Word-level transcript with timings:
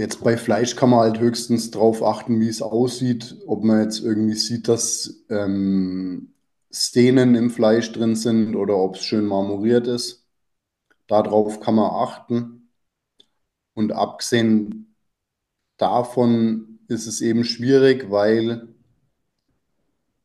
jetzt 0.00 0.24
bei 0.24 0.36
Fleisch 0.36 0.76
kann 0.76 0.90
man 0.90 1.00
halt 1.00 1.20
höchstens 1.20 1.70
drauf 1.70 2.02
achten, 2.02 2.40
wie 2.40 2.48
es 2.48 2.62
aussieht, 2.62 3.36
ob 3.46 3.62
man 3.62 3.82
jetzt 3.82 4.00
irgendwie 4.00 4.34
sieht, 4.34 4.66
dass 4.66 5.24
ähm, 5.28 6.32
Szenen 6.72 7.34
im 7.34 7.50
Fleisch 7.50 7.92
drin 7.92 8.16
sind 8.16 8.56
oder 8.56 8.76
ob 8.76 8.96
es 8.96 9.04
schön 9.04 9.26
marmoriert 9.26 9.86
ist. 9.86 10.26
Darauf 11.06 11.60
kann 11.60 11.74
man 11.74 11.90
achten. 11.90 12.70
Und 13.74 13.92
abgesehen 13.92 14.94
davon 15.76 16.80
ist 16.88 17.06
es 17.06 17.20
eben 17.20 17.44
schwierig, 17.44 18.10
weil 18.10 18.68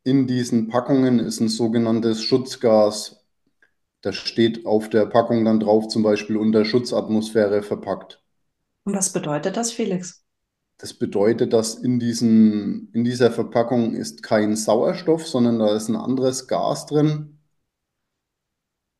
in 0.04 0.26
diesen 0.26 0.68
Packungen 0.68 1.18
ist 1.18 1.40
ein 1.40 1.48
sogenanntes 1.48 2.22
Schutzgas. 2.22 3.26
Das 4.00 4.14
steht 4.14 4.64
auf 4.66 4.88
der 4.88 5.06
Packung 5.06 5.44
dann 5.44 5.60
drauf, 5.60 5.88
zum 5.88 6.02
Beispiel 6.02 6.36
unter 6.36 6.64
Schutzatmosphäre 6.64 7.62
verpackt. 7.62 8.22
Und 8.86 8.94
was 8.94 9.12
bedeutet 9.12 9.56
das, 9.56 9.72
Felix? 9.72 10.22
Das 10.78 10.94
bedeutet, 10.94 11.52
dass 11.52 11.74
in, 11.74 11.98
diesen, 11.98 12.88
in 12.92 13.02
dieser 13.02 13.32
Verpackung 13.32 13.94
ist 13.94 14.22
kein 14.22 14.54
Sauerstoff, 14.54 15.26
sondern 15.26 15.58
da 15.58 15.74
ist 15.74 15.88
ein 15.88 15.96
anderes 15.96 16.46
Gas 16.46 16.86
drin. 16.86 17.40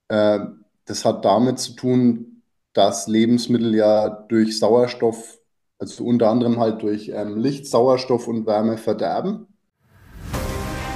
Äh, 0.09 0.41
das 0.87 1.05
hat 1.05 1.25
damit 1.25 1.61
zu 1.61 1.75
tun, 1.75 2.43
dass 2.73 3.07
Lebensmittel 3.07 3.77
ja 3.77 4.09
durch 4.09 4.59
Sauerstoff, 4.59 5.39
also 5.79 6.05
unter 6.05 6.31
anderem 6.31 6.59
halt 6.59 6.83
durch 6.83 7.09
ähm, 7.11 7.37
Licht, 7.37 7.69
Sauerstoff 7.69 8.27
und 8.27 8.45
Wärme 8.45 8.79
verderben. 8.79 9.47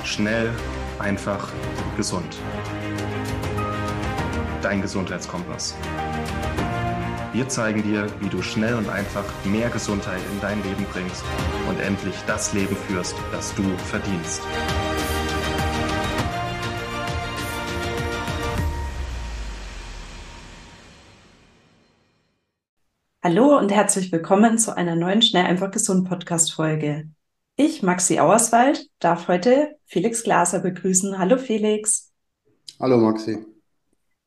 Schnell, 0.02 0.50
einfach, 0.98 1.52
gesund. 1.96 2.36
Dein 4.62 4.82
Gesundheitskompass. 4.82 5.76
Wir 7.32 7.48
zeigen 7.48 7.84
dir, 7.84 8.08
wie 8.20 8.28
du 8.28 8.42
schnell 8.42 8.74
und 8.74 8.88
einfach 8.88 9.24
mehr 9.44 9.70
Gesundheit 9.70 10.20
in 10.32 10.40
dein 10.40 10.60
Leben 10.64 10.84
bringst 10.92 11.22
und 11.68 11.78
endlich 11.78 12.16
das 12.26 12.52
Leben 12.54 12.74
führst, 12.74 13.14
das 13.30 13.54
du 13.54 13.62
verdienst. 13.62 14.42
Hallo 23.22 23.56
und 23.58 23.70
herzlich 23.70 24.10
willkommen 24.10 24.58
zu 24.58 24.76
einer 24.76 24.96
neuen 24.96 25.22
Schnell 25.22 25.44
einfach 25.44 25.70
gesund 25.70 26.08
Podcast 26.08 26.52
Folge. 26.52 27.10
Ich, 27.54 27.84
Maxi 27.84 28.18
Auerswald, 28.18 28.88
darf 28.98 29.28
heute 29.28 29.76
Felix 29.86 30.24
Glaser 30.24 30.58
begrüßen. 30.58 31.16
Hallo 31.16 31.38
Felix. 31.38 32.10
Hallo 32.80 32.98
Maxi. 32.98 33.38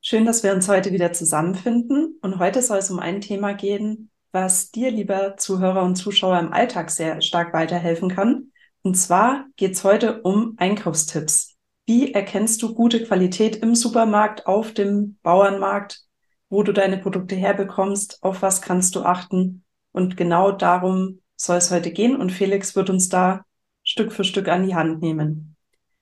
Schön, 0.06 0.26
dass 0.26 0.44
wir 0.44 0.52
uns 0.52 0.68
heute 0.68 0.92
wieder 0.92 1.14
zusammenfinden. 1.14 2.20
Und 2.22 2.38
heute 2.38 2.62
soll 2.62 2.80
es 2.80 2.92
um 2.92 3.00
ein 3.00 3.22
Thema 3.22 3.54
gehen, 3.54 4.12
was 4.34 4.70
dir, 4.70 4.92
lieber 4.92 5.38
Zuhörer 5.38 5.82
und 5.82 5.96
Zuschauer, 5.96 6.38
im 6.40 6.52
Alltag 6.52 6.92
sehr 6.92 7.22
stark 7.22 7.54
weiterhelfen 7.54 8.10
kann. 8.10 8.52
Und 8.82 8.96
zwar 8.96 9.46
geht 9.56 9.76
es 9.76 9.86
heute 9.86 10.22
um 10.24 10.56
Einkaufstipps. 10.58 11.56
Wie 11.86 12.14
erkennst 12.14 12.62
du 12.62 12.76
gute 12.76 13.02
Qualität 13.06 13.56
im 13.56 13.76
Supermarkt, 13.76 14.46
auf 14.46 14.74
dem 14.74 15.20
Bauernmarkt, 15.24 16.02
wo 16.50 16.64
du 16.64 16.74
deine 16.74 16.98
Produkte 16.98 17.36
herbekommst, 17.36 18.22
auf 18.24 18.42
was 18.42 18.62
kannst 18.62 18.96
du 18.98 19.04
achten? 19.04 19.64
Und 19.94 20.18
genau 20.18 20.52
darum 20.52 21.22
soll 21.38 21.56
es 21.56 21.72
heute 21.72 21.92
gehen. 21.92 22.18
Und 22.18 22.34
Felix 22.34 22.76
wird 22.76 22.90
uns 22.90 23.08
da 23.08 23.46
Stück 23.84 24.12
für 24.12 24.26
Stück 24.26 24.50
an 24.50 24.68
die 24.68 24.76
Hand 24.76 25.02
nehmen. 25.02 25.56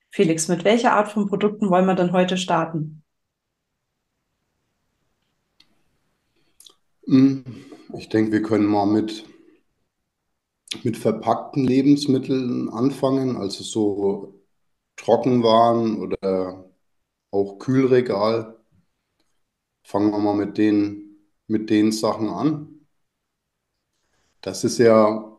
Felix, 0.10 0.48
mit 0.48 0.64
welcher 0.64 0.94
Art 0.94 1.12
von 1.12 1.28
Produkten 1.28 1.70
wollen 1.70 1.86
wir 1.86 1.94
denn 1.94 2.14
heute 2.14 2.38
starten? 2.38 3.04
Ich 7.12 8.08
denke, 8.08 8.32
wir 8.32 8.42
können 8.42 8.66
mal 8.66 8.86
mit, 8.86 9.26
mit 10.84 10.96
verpackten 10.96 11.66
Lebensmitteln 11.66 12.70
anfangen, 12.70 13.36
also 13.36 13.66
so 13.66 14.42
Trockenwaren 14.96 16.00
oder 16.00 16.72
auch 17.32 17.60
Kühlregal. 17.60 18.58
Fangen 19.84 20.12
wir 20.12 20.20
mal 20.20 20.36
mit 20.36 20.58
den, 20.58 21.18
mit 21.48 21.70
den 21.70 21.92
Sachen 21.92 22.30
an. 22.30 22.88
Das 24.40 24.64
ist 24.64 24.78
ja, 24.78 25.38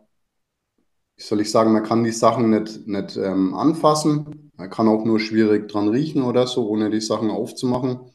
wie 1.16 1.22
soll 1.22 1.41
ich 1.41 1.50
sagen, 1.50 1.72
man 1.72 1.84
kann 1.84 2.05
die 2.05 2.12
Sachen 2.12 2.50
nicht, 2.50 2.87
nicht 2.87 3.16
ähm, 3.16 3.55
anfassen. 3.55 4.50
Man 4.59 4.69
kann 4.69 4.88
auch 4.88 5.06
nur 5.06 5.19
schwierig 5.21 5.69
dran 5.69 5.88
riechen 5.88 6.22
oder 6.22 6.47
so, 6.47 6.69
ohne 6.69 6.91
die 6.91 7.00
Sachen 7.00 7.31
aufzumachen. 7.31 8.12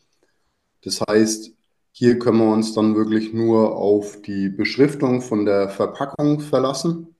Das 0.81 1.01
heißt, 1.01 1.56
hier 1.97 2.19
können 2.19 2.37
wir 2.37 2.53
uns 2.53 2.75
dann 2.75 2.95
wirklich 2.95 3.33
nur 3.33 3.75
auf 3.75 4.21
die 4.21 4.49
Beschriftung 4.49 5.19
von 5.19 5.45
der 5.45 5.67
Verpackung 5.67 6.41
verlassen. 6.41 7.15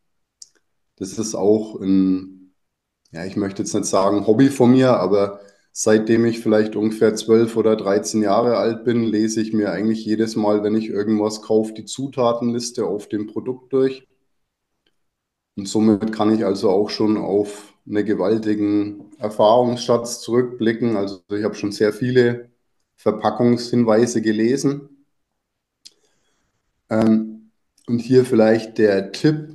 Das 0.97 1.17
ist 1.17 1.33
auch 1.33 1.81
ein, 1.81 2.53
ja, 3.11 3.25
ich 3.25 3.37
möchte 3.37 3.63
jetzt 3.63 3.73
nicht 3.73 3.85
sagen 3.85 4.27
Hobby 4.27 4.49
von 4.49 4.73
mir, 4.73 4.99
aber 4.99 5.39
seitdem 5.71 6.25
ich 6.25 6.41
vielleicht 6.41 6.75
ungefähr 6.75 7.15
12 7.15 7.57
oder 7.57 7.75
13 7.75 8.21
Jahre 8.21 8.57
alt 8.57 8.83
bin, 8.85 9.03
lese 9.03 9.41
ich 9.41 9.51
mir 9.51 9.71
eigentlich 9.71 10.05
jedes 10.05 10.35
Mal, 10.35 10.61
wenn 10.61 10.75
ich 10.75 10.89
irgendwas 10.89 11.41
kaufe, 11.41 11.73
die 11.73 11.85
Zutatenliste 11.85 12.85
auf 12.85 13.09
dem 13.09 13.25
Produkt 13.25 13.73
durch. 13.73 14.07
Und 15.55 15.67
somit 15.67 16.13
kann 16.13 16.31
ich 16.35 16.45
also 16.45 16.69
auch 16.69 16.91
schon 16.91 17.17
auf 17.17 17.73
einen 17.87 18.05
gewaltigen 18.05 19.11
Erfahrungsschatz 19.17 20.21
zurückblicken. 20.21 20.95
Also 20.97 21.23
ich 21.31 21.43
habe 21.43 21.55
schon 21.55 21.71
sehr 21.71 21.93
viele 21.93 22.51
Verpackungshinweise 22.97 24.21
gelesen. 24.21 25.05
Ähm, 26.89 27.51
und 27.87 27.99
hier 27.99 28.25
vielleicht 28.25 28.77
der 28.77 29.11
Tipp, 29.11 29.53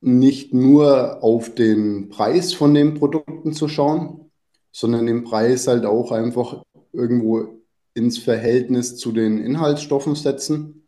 nicht 0.00 0.54
nur 0.54 1.24
auf 1.24 1.54
den 1.54 2.08
Preis 2.08 2.54
von 2.54 2.72
den 2.72 2.94
Produkten 2.94 3.52
zu 3.52 3.66
schauen, 3.66 4.30
sondern 4.70 5.06
den 5.06 5.24
Preis 5.24 5.66
halt 5.66 5.84
auch 5.84 6.12
einfach 6.12 6.62
irgendwo 6.92 7.58
ins 7.94 8.18
Verhältnis 8.18 8.96
zu 8.96 9.10
den 9.10 9.38
Inhaltsstoffen 9.38 10.14
setzen. 10.14 10.86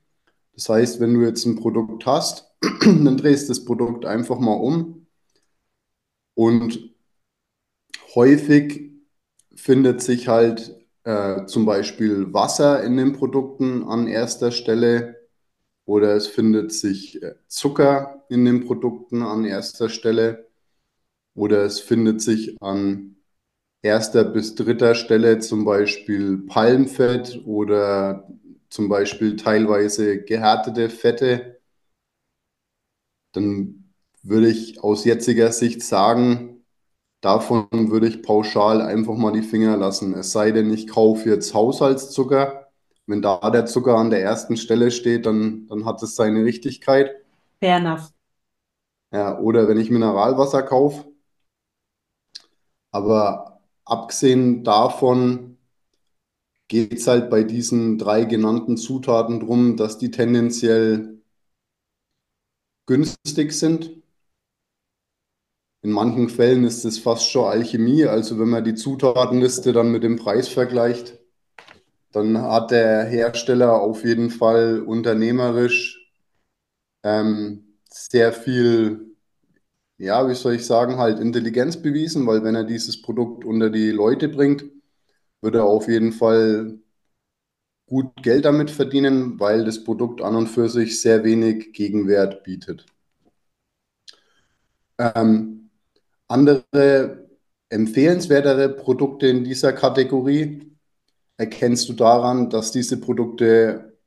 Das 0.54 0.68
heißt, 0.68 1.00
wenn 1.00 1.14
du 1.14 1.22
jetzt 1.22 1.44
ein 1.44 1.56
Produkt 1.56 2.06
hast, 2.06 2.54
dann 2.82 3.16
drehst 3.16 3.48
du 3.48 3.48
das 3.48 3.64
Produkt 3.64 4.04
einfach 4.04 4.38
mal 4.38 4.54
um 4.54 5.06
und 6.34 6.94
häufig 8.14 8.89
findet 9.60 10.02
sich 10.02 10.28
halt 10.28 10.76
äh, 11.04 11.46
zum 11.46 11.66
Beispiel 11.66 12.32
Wasser 12.32 12.82
in 12.82 12.96
den 12.96 13.12
Produkten 13.12 13.84
an 13.84 14.06
erster 14.06 14.52
Stelle 14.52 15.16
oder 15.84 16.14
es 16.14 16.26
findet 16.26 16.72
sich 16.72 17.22
äh, 17.22 17.34
Zucker 17.48 18.24
in 18.28 18.44
den 18.44 18.66
Produkten 18.66 19.22
an 19.22 19.44
erster 19.44 19.88
Stelle 19.88 20.48
oder 21.34 21.64
es 21.64 21.80
findet 21.80 22.22
sich 22.22 22.56
an 22.62 23.16
erster 23.82 24.24
bis 24.24 24.54
dritter 24.54 24.94
Stelle 24.94 25.38
zum 25.38 25.64
Beispiel 25.64 26.38
Palmfett 26.46 27.42
oder 27.46 28.28
zum 28.68 28.88
Beispiel 28.88 29.36
teilweise 29.36 30.22
gehärtete 30.22 30.90
Fette, 30.90 31.60
dann 33.32 33.92
würde 34.22 34.48
ich 34.48 34.82
aus 34.82 35.04
jetziger 35.04 35.52
Sicht 35.52 35.82
sagen, 35.82 36.49
Davon 37.22 37.66
würde 37.90 38.08
ich 38.08 38.22
pauschal 38.22 38.80
einfach 38.82 39.14
mal 39.16 39.32
die 39.32 39.42
Finger 39.42 39.76
lassen. 39.76 40.14
Es 40.14 40.32
sei 40.32 40.52
denn, 40.52 40.72
ich 40.72 40.86
kaufe 40.88 41.28
jetzt 41.28 41.54
Haushaltszucker. 41.54 42.66
Wenn 43.06 43.22
da 43.22 43.50
der 43.50 43.66
Zucker 43.66 43.96
an 43.96 44.10
der 44.10 44.22
ersten 44.22 44.56
Stelle 44.56 44.90
steht, 44.90 45.26
dann, 45.26 45.66
dann 45.68 45.84
hat 45.84 46.02
es 46.02 46.16
seine 46.16 46.44
Richtigkeit. 46.44 47.10
Fair 47.60 47.76
enough. 47.76 48.12
Ja, 49.12 49.38
oder 49.38 49.68
wenn 49.68 49.78
ich 49.78 49.90
Mineralwasser 49.90 50.62
kaufe. 50.64 51.04
Aber 52.92 53.60
abgesehen 53.84 54.62
davon 54.64 55.56
geht 56.68 56.94
es 56.94 57.06
halt 57.06 57.28
bei 57.28 57.42
diesen 57.44 57.98
drei 57.98 58.24
genannten 58.24 58.78
Zutaten 58.78 59.40
darum, 59.40 59.76
dass 59.76 59.98
die 59.98 60.10
tendenziell 60.10 61.20
günstig 62.86 63.52
sind 63.52 63.99
in 65.82 65.90
manchen 65.92 66.28
Fällen 66.28 66.64
ist 66.64 66.84
es 66.84 66.98
fast 66.98 67.30
schon 67.30 67.46
Alchemie. 67.46 68.04
Also 68.06 68.38
wenn 68.38 68.48
man 68.50 68.64
die 68.64 68.74
Zutatenliste 68.74 69.72
dann 69.72 69.90
mit 69.92 70.02
dem 70.02 70.16
Preis 70.16 70.48
vergleicht, 70.48 71.18
dann 72.12 72.38
hat 72.42 72.70
der 72.70 73.04
Hersteller 73.04 73.80
auf 73.80 74.04
jeden 74.04 74.30
Fall 74.30 74.80
unternehmerisch 74.82 76.12
ähm, 77.02 77.76
sehr 77.90 78.32
viel, 78.32 79.16
ja, 79.98 80.28
wie 80.28 80.34
soll 80.34 80.54
ich 80.56 80.66
sagen, 80.66 80.98
halt 80.98 81.20
Intelligenz 81.20 81.76
bewiesen, 81.82 82.26
weil 82.26 82.44
wenn 82.44 82.54
er 82.56 82.64
dieses 82.64 83.02
Produkt 83.02 83.44
unter 83.44 83.70
die 83.70 83.90
Leute 83.92 84.28
bringt, 84.28 84.64
wird 85.42 85.56
er 85.56 85.64
auf 85.64 85.88
jeden 85.88 86.12
Fall 86.12 86.78
gut 87.84 88.22
Geld 88.22 88.46
damit 88.46 88.70
verdienen, 88.70 89.38
weil 89.38 89.66
das 89.66 89.84
Produkt 89.84 90.22
an 90.22 90.34
und 90.34 90.46
für 90.46 90.70
sich 90.70 91.02
sehr 91.02 91.24
wenig 91.24 91.74
Gegenwert 91.74 92.42
bietet. 92.42 92.86
Ähm, 94.98 95.59
andere 96.30 97.28
empfehlenswertere 97.68 98.68
Produkte 98.68 99.26
in 99.26 99.44
dieser 99.44 99.72
Kategorie 99.72 100.76
erkennst 101.36 101.88
du 101.88 101.92
daran, 101.92 102.50
dass 102.50 102.72
diese 102.72 103.00
Produkte 103.00 103.98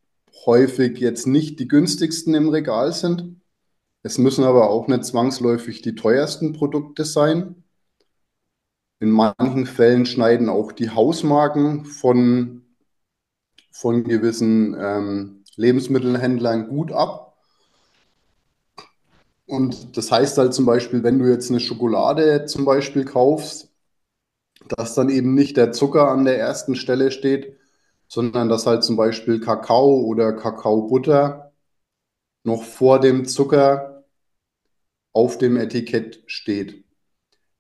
häufig 0.46 1.00
jetzt 1.00 1.28
nicht 1.28 1.60
die 1.60 1.68
günstigsten 1.68 2.34
im 2.34 2.50
Regal 2.50 2.94
sind. 2.94 3.42
Es 4.04 4.18
müssen 4.18 4.44
aber 4.44 4.70
auch 4.70 4.88
nicht 4.88 5.06
zwangsläufig 5.06 5.82
die 5.82 5.96
teuersten 5.96 6.54
Produkte 6.54 7.06
sein. 7.06 7.64
In 9.00 9.12
manchen 9.12 9.66
Fällen 9.66 10.06
schneiden 10.06 10.50
auch 10.50 10.72
die 10.72 10.90
Hausmarken 10.90 11.86
von, 11.86 12.76
von 13.72 14.04
gewissen 14.04 14.76
ähm, 14.80 15.44
Lebensmittelhändlern 15.56 16.70
gut 16.70 16.92
ab. 16.92 17.33
Und 19.54 19.98
das 19.98 20.12
heißt 20.12 20.40
halt 20.40 20.56
zum 20.56 20.66
Beispiel, 20.66 21.04
wenn 21.04 21.20
du 21.20 21.30
jetzt 21.30 21.52
eine 21.52 21.60
Schokolade 21.60 22.46
zum 22.46 22.66
Beispiel 22.66 23.06
kaufst, 23.06 23.72
dass 24.68 24.96
dann 24.96 25.10
eben 25.10 25.36
nicht 25.36 25.58
der 25.58 25.72
Zucker 25.72 26.08
an 26.10 26.26
der 26.26 26.40
ersten 26.40 26.76
Stelle 26.76 27.12
steht, 27.12 27.56
sondern 28.08 28.50
dass 28.50 28.66
halt 28.66 28.84
zum 28.84 28.96
Beispiel 28.96 29.40
Kakao 29.40 30.02
oder 30.06 30.34
Kakaobutter 30.34 31.54
noch 32.44 32.64
vor 32.64 33.00
dem 33.00 33.26
Zucker 33.26 34.06
auf 35.12 35.38
dem 35.38 35.58
Etikett 35.58 36.24
steht. 36.26 36.84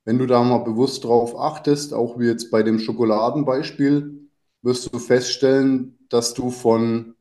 Wenn 0.04 0.18
du 0.18 0.25
da 0.25 0.42
mal 0.42 0.63
bewusst 0.63 1.04
drauf 1.04 1.38
achtest, 1.38 1.94
auch 1.94 2.18
wie 2.18 2.25
jetzt 2.25 2.50
bei 2.50 2.63
dem 2.63 2.80
Schokoladenbeispiel, 2.80 4.31
wirst 4.63 4.92
du 4.92 4.98
feststellen, 4.98 6.00
dass 6.10 6.34
du 6.34 6.50
von 6.50 7.13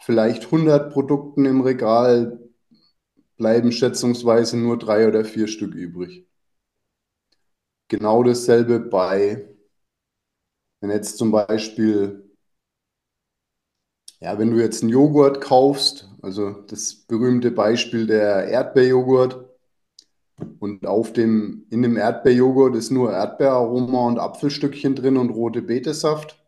vielleicht 0.00 0.46
100 0.46 0.92
Produkten 0.92 1.44
im 1.44 1.60
Regal 1.60 2.47
bleiben 3.38 3.72
schätzungsweise 3.72 4.58
nur 4.58 4.78
drei 4.78 5.08
oder 5.08 5.24
vier 5.24 5.48
Stück 5.48 5.74
übrig. 5.74 6.26
Genau 7.88 8.22
dasselbe 8.22 8.80
bei, 8.80 9.48
wenn 10.80 10.90
jetzt 10.90 11.16
zum 11.16 11.30
Beispiel, 11.30 12.30
ja, 14.20 14.38
wenn 14.38 14.50
du 14.50 14.58
jetzt 14.60 14.82
einen 14.82 14.90
Joghurt 14.90 15.40
kaufst, 15.40 16.08
also 16.20 16.50
das 16.50 16.94
berühmte 16.94 17.50
Beispiel 17.50 18.06
der 18.06 18.48
Erdbeerjoghurt, 18.48 19.48
und 20.60 20.86
auf 20.86 21.12
dem, 21.12 21.66
in 21.70 21.82
dem 21.82 21.96
Erdbeerjoghurt 21.96 22.76
ist 22.76 22.90
nur 22.90 23.12
Erdbeeraroma 23.12 24.06
und 24.06 24.18
Apfelstückchen 24.18 24.94
drin 24.94 25.16
und 25.16 25.30
rote 25.30 25.62
Betesaft, 25.62 26.40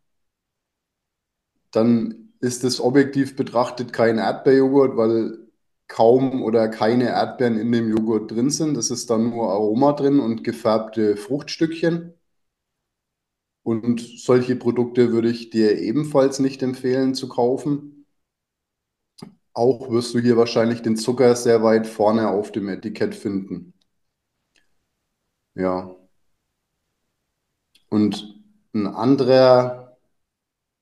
dann 1.72 2.32
ist 2.40 2.64
es 2.64 2.80
objektiv 2.80 3.36
betrachtet 3.36 3.92
kein 3.92 4.18
Erdbeerjoghurt, 4.18 4.96
weil 4.96 5.49
kaum 5.90 6.42
oder 6.42 6.68
keine 6.68 7.08
Erdbeeren 7.08 7.58
in 7.58 7.70
dem 7.72 7.90
Joghurt 7.90 8.30
drin 8.30 8.48
sind. 8.50 8.76
Es 8.76 8.90
ist 8.90 9.10
dann 9.10 9.30
nur 9.30 9.50
Aroma 9.50 9.92
drin 9.92 10.20
und 10.20 10.44
gefärbte 10.44 11.16
Fruchtstückchen. 11.16 12.14
Und 13.62 14.00
solche 14.00 14.56
Produkte 14.56 15.12
würde 15.12 15.30
ich 15.30 15.50
dir 15.50 15.78
ebenfalls 15.78 16.38
nicht 16.38 16.62
empfehlen 16.62 17.14
zu 17.14 17.28
kaufen. 17.28 18.06
Auch 19.52 19.90
wirst 19.90 20.14
du 20.14 20.20
hier 20.20 20.36
wahrscheinlich 20.36 20.80
den 20.82 20.96
Zucker 20.96 21.34
sehr 21.36 21.62
weit 21.62 21.86
vorne 21.86 22.28
auf 22.30 22.52
dem 22.52 22.68
Etikett 22.68 23.14
finden. 23.14 23.74
Ja. 25.54 25.94
Und 27.88 28.40
ein 28.72 28.86
anderer, 28.86 29.98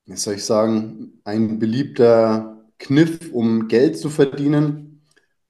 wie 0.04 0.16
soll 0.16 0.34
ich 0.34 0.44
sagen, 0.44 1.20
ein 1.24 1.58
beliebter 1.58 2.64
Kniff, 2.78 3.32
um 3.32 3.68
Geld 3.68 3.98
zu 3.98 4.10
verdienen, 4.10 4.87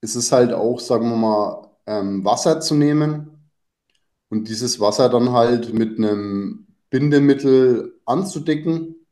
ist 0.00 0.14
es 0.14 0.32
halt 0.32 0.52
auch, 0.52 0.80
sagen 0.80 1.08
wir 1.10 1.16
mal, 1.16 1.70
ähm, 1.86 2.24
Wasser 2.24 2.60
zu 2.60 2.74
nehmen 2.74 3.50
und 4.28 4.48
dieses 4.48 4.80
Wasser 4.80 5.08
dann 5.08 5.32
halt 5.32 5.72
mit 5.72 5.98
einem 5.98 6.66
Bindemittel 6.90 8.00
anzudicken 8.04 9.06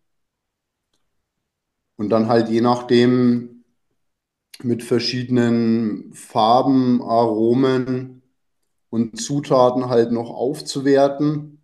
und 1.97 2.11
dann 2.11 2.29
halt 2.29 2.49
je 2.49 2.61
nachdem 2.61 3.65
mit 4.63 4.83
verschiedenen 4.83 6.13
Farben, 6.15 7.03
Aromen 7.03 8.23
und 8.91 9.21
Zutaten 9.21 9.89
halt 9.89 10.13
noch 10.13 10.31
aufzuwerten. 10.31 11.56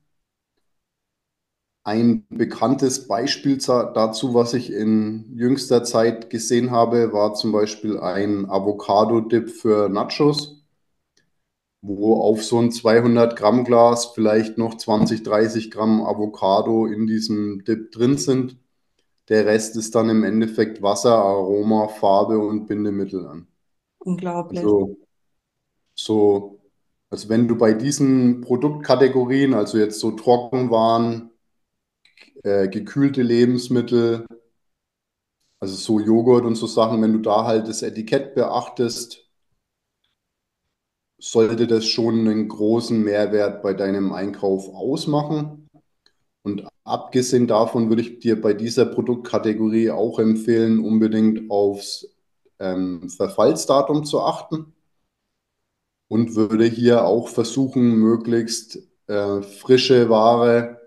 Ein 1.84 2.24
bekanntes 2.28 3.08
Beispiel 3.08 3.58
dazu, 3.58 4.34
was 4.34 4.54
ich 4.54 4.72
in 4.72 5.36
jüngster 5.36 5.82
Zeit 5.82 6.30
gesehen 6.30 6.70
habe, 6.70 7.12
war 7.12 7.34
zum 7.34 7.50
Beispiel 7.50 7.98
ein 7.98 8.48
Avocado-Dip 8.48 9.50
für 9.50 9.88
Nachos, 9.88 10.62
wo 11.80 12.14
auf 12.20 12.44
so 12.44 12.60
ein 12.60 12.70
200 12.70 13.36
Gramm 13.36 13.64
Glas 13.64 14.06
vielleicht 14.14 14.58
noch 14.58 14.76
20, 14.76 15.24
30 15.24 15.72
Gramm 15.72 16.02
Avocado 16.02 16.86
in 16.86 17.08
diesem 17.08 17.64
Dip 17.64 17.90
drin 17.90 18.16
sind. 18.16 18.56
Der 19.28 19.46
Rest 19.46 19.76
ist 19.76 19.96
dann 19.96 20.08
im 20.08 20.22
Endeffekt 20.22 20.82
Wasser, 20.82 21.16
Aroma, 21.16 21.88
Farbe 21.88 22.38
und 22.38 22.66
Bindemittel 22.66 23.26
an. 23.26 23.48
Unglaublich. 23.98 24.60
Also, 24.60 24.98
so 25.94 26.60
also 27.10 27.28
wenn 27.28 27.46
du 27.46 27.56
bei 27.56 27.74
diesen 27.74 28.40
Produktkategorien, 28.40 29.52
also 29.52 29.76
jetzt 29.76 30.00
so 30.00 30.12
Trockenwaren, 30.12 31.31
äh, 32.42 32.68
gekühlte 32.68 33.22
Lebensmittel, 33.22 34.26
also 35.60 35.74
so 35.76 36.00
Joghurt 36.00 36.44
und 36.44 36.56
so 36.56 36.66
Sachen, 36.66 37.00
wenn 37.02 37.12
du 37.12 37.20
da 37.20 37.44
halt 37.44 37.68
das 37.68 37.82
Etikett 37.82 38.34
beachtest, 38.34 39.30
sollte 41.20 41.68
das 41.68 41.86
schon 41.86 42.20
einen 42.20 42.48
großen 42.48 43.00
Mehrwert 43.00 43.62
bei 43.62 43.74
deinem 43.74 44.12
Einkauf 44.12 44.68
ausmachen. 44.74 45.70
Und 46.42 46.66
abgesehen 46.82 47.46
davon 47.46 47.88
würde 47.88 48.02
ich 48.02 48.18
dir 48.18 48.40
bei 48.40 48.54
dieser 48.54 48.86
Produktkategorie 48.86 49.90
auch 49.92 50.18
empfehlen, 50.18 50.84
unbedingt 50.84 51.48
aufs 51.48 52.08
ähm, 52.58 53.08
Verfallsdatum 53.08 54.04
zu 54.04 54.20
achten 54.20 54.74
und 56.08 56.34
würde 56.34 56.64
hier 56.64 57.04
auch 57.04 57.28
versuchen, 57.28 57.94
möglichst 57.96 58.80
äh, 59.06 59.42
frische 59.42 60.10
Ware 60.10 60.81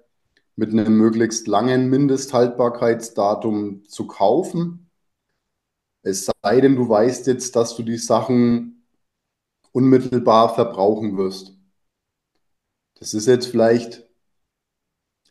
mit 0.56 0.72
einem 0.72 0.98
möglichst 0.98 1.48
langen 1.48 1.90
Mindesthaltbarkeitsdatum 1.90 3.84
zu 3.86 4.08
kaufen. 4.08 4.90
Es 6.04 6.32
sei 6.44 6.62
denn, 6.62 6.76
du 6.78 6.88
weißt 6.88 7.28
jetzt, 7.28 7.56
dass 7.56 7.76
du 7.76 7.84
die 7.84 7.98
Sachen 7.98 8.86
unmittelbar 9.74 10.56
verbrauchen 10.56 11.18
wirst. 11.18 11.54
Das 13.00 13.14
ist 13.14 13.26
jetzt 13.28 13.46
vielleicht, 13.48 14.06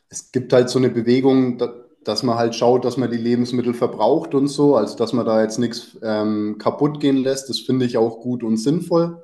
es 0.09 0.31
gibt 0.31 0.53
halt 0.53 0.69
so 0.69 0.79
eine 0.79 0.89
Bewegung, 0.89 1.61
dass 2.03 2.23
man 2.23 2.37
halt 2.37 2.55
schaut, 2.55 2.85
dass 2.85 2.97
man 2.97 3.11
die 3.11 3.17
Lebensmittel 3.17 3.73
verbraucht 3.73 4.35
und 4.35 4.47
so, 4.47 4.75
also 4.75 4.95
dass 4.97 5.13
man 5.13 5.25
da 5.25 5.41
jetzt 5.41 5.57
nichts 5.59 5.97
ähm, 6.03 6.57
kaputt 6.59 6.99
gehen 6.99 7.17
lässt. 7.17 7.49
Das 7.49 7.59
finde 7.59 7.85
ich 7.85 7.97
auch 7.97 8.19
gut 8.21 8.43
und 8.43 8.57
sinnvoll. 8.57 9.23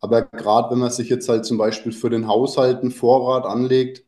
Aber 0.00 0.22
gerade 0.22 0.70
wenn 0.72 0.80
man 0.80 0.90
sich 0.90 1.08
jetzt 1.10 1.28
halt 1.28 1.44
zum 1.46 1.58
Beispiel 1.58 1.92
für 1.92 2.10
den 2.10 2.28
Haushalt 2.28 2.80
einen 2.82 2.90
Vorrat 2.92 3.46
anlegt, 3.46 4.04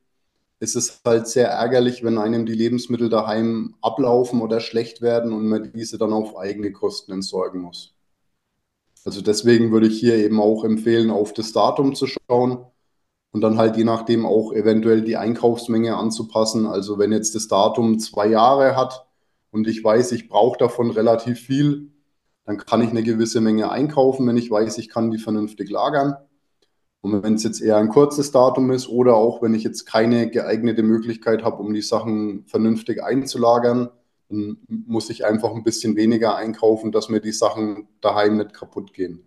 ist 0.64 0.74
es 0.74 1.00
halt 1.04 1.28
sehr 1.28 1.48
ärgerlich, 1.48 2.02
wenn 2.02 2.18
einem 2.18 2.46
die 2.46 2.54
Lebensmittel 2.54 3.08
daheim 3.08 3.76
ablaufen 3.82 4.40
oder 4.42 4.60
schlecht 4.60 5.02
werden 5.02 5.32
und 5.32 5.46
man 5.46 5.72
diese 5.72 5.98
dann 5.98 6.12
auf 6.12 6.36
eigene 6.36 6.72
Kosten 6.72 7.12
entsorgen 7.12 7.60
muss. 7.60 7.94
Also 9.04 9.20
deswegen 9.20 9.70
würde 9.70 9.86
ich 9.86 10.00
hier 10.00 10.16
eben 10.16 10.40
auch 10.40 10.64
empfehlen, 10.64 11.10
auf 11.10 11.34
das 11.34 11.52
Datum 11.52 11.94
zu 11.94 12.06
schauen 12.06 12.64
und 13.32 13.42
dann 13.42 13.58
halt 13.58 13.76
je 13.76 13.84
nachdem 13.84 14.24
auch 14.24 14.52
eventuell 14.52 15.02
die 15.02 15.16
Einkaufsmenge 15.16 15.96
anzupassen. 15.96 16.66
Also 16.66 16.98
wenn 16.98 17.12
jetzt 17.12 17.34
das 17.34 17.46
Datum 17.46 17.98
zwei 17.98 18.28
Jahre 18.28 18.76
hat 18.76 19.06
und 19.50 19.68
ich 19.68 19.84
weiß, 19.84 20.12
ich 20.12 20.28
brauche 20.28 20.58
davon 20.58 20.90
relativ 20.90 21.40
viel, 21.40 21.92
dann 22.46 22.56
kann 22.58 22.82
ich 22.82 22.90
eine 22.90 23.02
gewisse 23.02 23.40
Menge 23.40 23.70
einkaufen, 23.70 24.26
wenn 24.26 24.36
ich 24.36 24.50
weiß, 24.50 24.78
ich 24.78 24.88
kann 24.88 25.10
die 25.10 25.18
vernünftig 25.18 25.70
lagern. 25.70 26.16
Und 27.04 27.22
wenn 27.22 27.34
es 27.34 27.42
jetzt 27.42 27.60
eher 27.60 27.76
ein 27.76 27.90
kurzes 27.90 28.32
Datum 28.32 28.70
ist 28.70 28.88
oder 28.88 29.14
auch 29.14 29.42
wenn 29.42 29.52
ich 29.52 29.62
jetzt 29.62 29.84
keine 29.84 30.30
geeignete 30.30 30.82
Möglichkeit 30.82 31.44
habe, 31.44 31.62
um 31.62 31.74
die 31.74 31.82
Sachen 31.82 32.46
vernünftig 32.46 33.04
einzulagern, 33.04 33.90
dann 34.30 34.56
muss 34.68 35.10
ich 35.10 35.26
einfach 35.26 35.54
ein 35.54 35.64
bisschen 35.64 35.96
weniger 35.96 36.34
einkaufen, 36.34 36.92
dass 36.92 37.10
mir 37.10 37.20
die 37.20 37.32
Sachen 37.32 37.88
daheim 38.00 38.38
nicht 38.38 38.54
kaputt 38.54 38.94
gehen. 38.94 39.22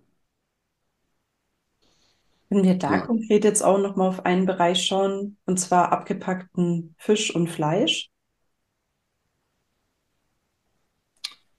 Wenn 2.50 2.64
wir 2.64 2.80
da 2.80 2.94
ja. 2.94 3.02
konkret 3.02 3.44
jetzt 3.44 3.62
auch 3.62 3.78
nochmal 3.78 4.10
auf 4.10 4.26
einen 4.26 4.48
Bereich 4.48 4.84
schauen, 4.84 5.38
und 5.46 5.60
zwar 5.60 5.92
abgepackten 5.92 6.96
Fisch 6.98 7.36
und 7.36 7.48
Fleisch. 7.48 8.10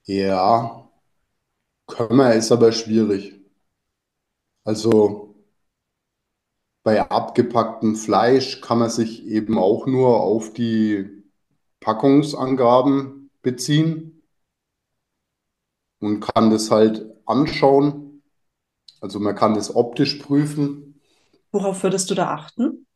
Ja, 0.03 0.85
Können 1.87 2.31
ist 2.33 2.51
aber 2.51 2.73
schwierig. 2.73 3.39
Also 4.65 5.28
bei 6.89 7.07
abgepacktem 7.07 7.95
Fleisch 7.95 8.61
kann 8.61 8.79
man 8.79 8.89
sich 8.89 9.23
eben 9.27 9.59
auch 9.59 9.85
nur 9.85 10.21
auf 10.21 10.53
die 10.53 11.23
Packungsangaben 11.81 13.29
beziehen 13.43 14.23
und 15.99 16.19
kann 16.19 16.49
das 16.49 16.71
halt 16.71 17.05
anschauen. 17.27 18.23
Also 19.01 19.19
man 19.19 19.35
kann 19.35 19.53
das 19.53 19.75
optisch 19.75 20.15
prüfen. 20.15 20.99
Worauf 21.51 21.83
würdest 21.83 22.09
du 22.09 22.15
da 22.15 22.31
achten? 22.31 22.87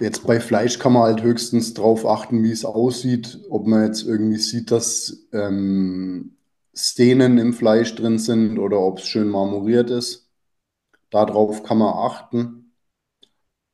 Jetzt 0.00 0.26
bei 0.26 0.40
Fleisch 0.40 0.78
kann 0.78 0.94
man 0.94 1.02
halt 1.02 1.22
höchstens 1.22 1.74
drauf 1.74 2.06
achten, 2.06 2.42
wie 2.42 2.50
es 2.50 2.64
aussieht, 2.64 3.40
ob 3.50 3.66
man 3.66 3.84
jetzt 3.84 4.04
irgendwie 4.04 4.38
sieht, 4.38 4.70
dass 4.70 5.26
ähm, 5.34 6.38
Szenen 6.74 7.36
im 7.36 7.52
Fleisch 7.52 7.94
drin 7.94 8.18
sind 8.18 8.58
oder 8.58 8.80
ob 8.80 9.00
es 9.00 9.06
schön 9.06 9.28
marmoriert 9.28 9.90
ist. 9.90 10.23
Darauf 11.14 11.62
kann 11.62 11.78
man 11.78 11.94
achten. 11.94 12.72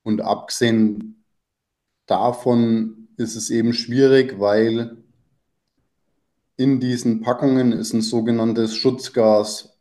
Und 0.02 0.20
abgesehen 0.20 1.24
davon 2.04 3.08
ist 3.16 3.34
es 3.34 3.48
eben 3.48 3.72
schwierig, 3.72 4.38
weil 4.38 5.02
in 6.58 6.80
diesen 6.80 7.22
Packungen 7.22 7.72
ist 7.72 7.94
ein 7.94 8.02
sogenanntes 8.02 8.74
Schutzgas. 8.74 9.80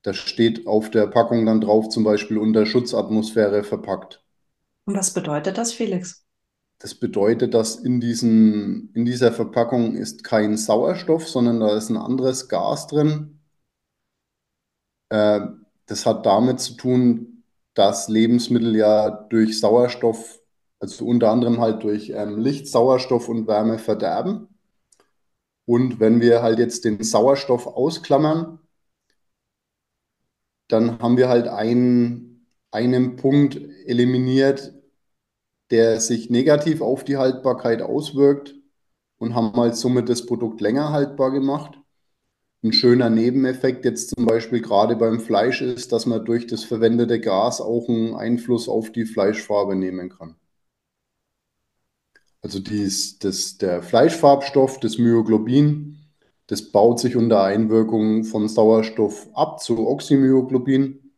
Das 0.00 0.16
steht 0.16 0.66
auf 0.66 0.88
der 0.88 1.08
Packung 1.08 1.44
dann 1.44 1.60
drauf, 1.60 1.90
zum 1.90 2.04
Beispiel 2.04 2.38
unter 2.38 2.64
Schutzatmosphäre 2.64 3.64
verpackt. 3.64 4.24
Und 4.86 4.96
was 4.96 5.12
bedeutet 5.12 5.58
das, 5.58 5.74
Felix? 5.74 6.24
Das 6.78 6.94
bedeutet, 6.94 7.52
dass 7.52 7.76
in 7.76 8.00
diesen, 8.00 8.94
in 8.94 9.04
dieser 9.04 9.30
Verpackung 9.30 9.94
ist 9.94 10.24
kein 10.24 10.56
Sauerstoff, 10.56 11.28
sondern 11.28 11.60
da 11.60 11.76
ist 11.76 11.90
ein 11.90 11.98
anderes 11.98 12.48
Gas 12.48 12.86
drin. 12.86 13.40
Äh, 15.10 15.40
das 15.88 16.06
hat 16.06 16.26
damit 16.26 16.60
zu 16.60 16.74
tun, 16.74 17.44
dass 17.74 18.08
Lebensmittel 18.08 18.76
ja 18.76 19.10
durch 19.10 19.60
Sauerstoff, 19.60 20.40
also 20.80 21.06
unter 21.06 21.30
anderem 21.32 21.60
halt 21.60 21.82
durch 21.84 22.10
ähm, 22.10 22.38
Licht, 22.40 22.68
Sauerstoff 22.68 23.28
und 23.28 23.48
Wärme 23.48 23.78
verderben. 23.78 24.48
Und 25.66 26.00
wenn 26.00 26.20
wir 26.20 26.42
halt 26.42 26.58
jetzt 26.58 26.84
den 26.84 27.02
Sauerstoff 27.04 27.66
ausklammern, 27.68 28.58
dann 30.68 30.98
haben 31.00 31.16
wir 31.16 31.28
halt 31.28 31.48
einen, 31.48 32.46
einen 32.70 33.16
Punkt 33.16 33.56
eliminiert, 33.86 34.74
der 35.70 36.00
sich 36.00 36.30
negativ 36.30 36.80
auf 36.82 37.04
die 37.04 37.16
Haltbarkeit 37.16 37.82
auswirkt 37.82 38.54
und 39.18 39.34
haben 39.34 39.56
halt 39.60 39.76
somit 39.76 40.08
das 40.10 40.26
Produkt 40.26 40.60
länger 40.60 40.92
haltbar 40.92 41.30
gemacht. 41.32 41.78
Ein 42.62 42.72
schöner 42.72 43.10
Nebeneffekt 43.10 43.84
jetzt 43.84 44.10
zum 44.10 44.24
Beispiel 44.26 44.60
gerade 44.60 44.94
beim 44.96 45.18
Fleisch 45.20 45.60
ist, 45.60 45.90
dass 45.92 46.06
man 46.06 46.24
durch 46.24 46.46
das 46.46 46.62
verwendete 46.64 47.20
Gas 47.20 47.60
auch 47.60 47.88
einen 47.88 48.14
Einfluss 48.14 48.68
auf 48.68 48.92
die 48.92 49.06
Fleischfarbe 49.06 49.74
nehmen 49.74 50.08
kann. 50.08 50.36
Also 52.40 52.60
dies, 52.60 53.18
das, 53.18 53.58
der 53.58 53.82
Fleischfarbstoff, 53.82 54.80
das 54.80 54.98
Myoglobin, 54.98 55.98
das 56.46 56.72
baut 56.72 57.00
sich 57.00 57.16
unter 57.16 57.42
Einwirkung 57.42 58.24
von 58.24 58.48
Sauerstoff 58.48 59.28
ab 59.34 59.60
zu 59.60 59.86
Oxymyoglobin. 59.86 61.12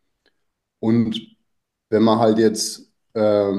Und 0.81 1.21
wenn 1.91 2.03
man 2.03 2.19
halt 2.19 2.39
jetzt 2.39 2.91
äh, 3.15 3.53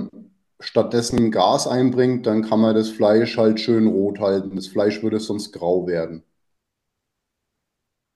stattdessen 0.60 1.32
Gas 1.32 1.68
einbringt, 1.68 2.28
dann 2.28 2.44
kann 2.44 2.62
man 2.62 2.76
das 2.76 2.90
Fleisch 2.90 3.38
halt 3.38 3.60
schön 3.60 3.88
rot 3.88 4.20
halten. 4.20 4.56
Das 4.56 4.68
Fleisch 4.68 5.04
würde 5.04 5.20
sonst 5.20 5.52
grau 5.54 5.88
werden. 5.88 6.24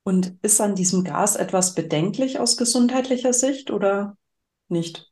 Und 0.06 0.38
ist 0.42 0.62
an 0.62 0.76
diesem 0.76 1.04
Gas 1.04 1.36
etwas 1.36 1.76
bedenklich 1.76 2.40
aus 2.40 2.56
gesundheitlicher 2.56 3.34
Sicht 3.34 3.72
oder 3.72 4.18
nicht? 4.70 5.12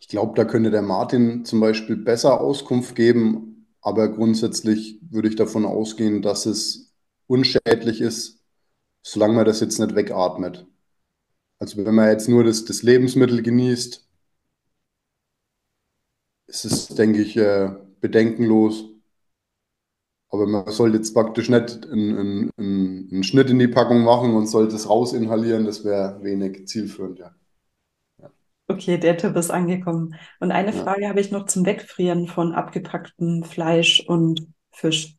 Ich 0.00 0.08
glaube, 0.08 0.34
da 0.36 0.44
könnte 0.44 0.70
der 0.70 0.82
Martin 0.82 1.44
zum 1.44 1.60
Beispiel 1.60 1.96
besser 1.96 2.40
Auskunft 2.40 2.94
geben, 2.96 3.66
aber 3.80 4.08
grundsätzlich 4.12 5.00
würde 5.10 5.28
ich 5.28 5.36
davon 5.36 5.64
ausgehen, 5.64 6.22
dass 6.22 6.46
es 6.46 6.92
unschädlich 7.26 8.00
ist, 8.00 8.40
solange 9.02 9.34
man 9.34 9.46
das 9.46 9.60
jetzt 9.60 9.78
nicht 9.80 9.94
wegatmet. 9.96 10.66
Also 11.58 11.84
wenn 11.84 11.94
man 11.96 12.10
jetzt 12.10 12.28
nur 12.28 12.44
das, 12.44 12.64
das 12.66 12.82
Lebensmittel 12.82 13.42
genießt, 13.42 14.06
ist 16.48 16.64
es, 16.66 16.88
denke 16.88 17.22
ich, 17.22 17.36
äh, 17.36 17.70
bedenkenlos. 18.00 18.89
Aber 20.30 20.46
man 20.46 20.70
sollte 20.70 20.96
jetzt 20.96 21.12
praktisch 21.12 21.48
nicht 21.48 21.88
einen, 21.90 22.50
einen, 22.56 23.08
einen, 23.10 23.24
Schnitt 23.24 23.50
in 23.50 23.58
die 23.58 23.68
Packung 23.68 24.04
machen 24.04 24.34
und 24.34 24.46
sollte 24.46 24.76
es 24.76 24.88
rausinhalieren. 24.88 25.64
Das 25.64 25.84
wäre 25.84 26.22
wenig 26.22 26.68
zielführend, 26.68 27.18
ja. 27.18 27.34
ja. 28.18 28.30
Okay, 28.68 28.98
der 28.98 29.16
Tipp 29.16 29.34
ist 29.34 29.50
angekommen. 29.50 30.14
Und 30.38 30.52
eine 30.52 30.72
ja. 30.72 30.82
Frage 30.84 31.08
habe 31.08 31.20
ich 31.20 31.32
noch 31.32 31.46
zum 31.46 31.66
Wegfrieren 31.66 32.28
von 32.28 32.54
abgepacktem 32.54 33.42
Fleisch 33.42 34.04
und 34.06 34.46
Fisch. 34.70 35.16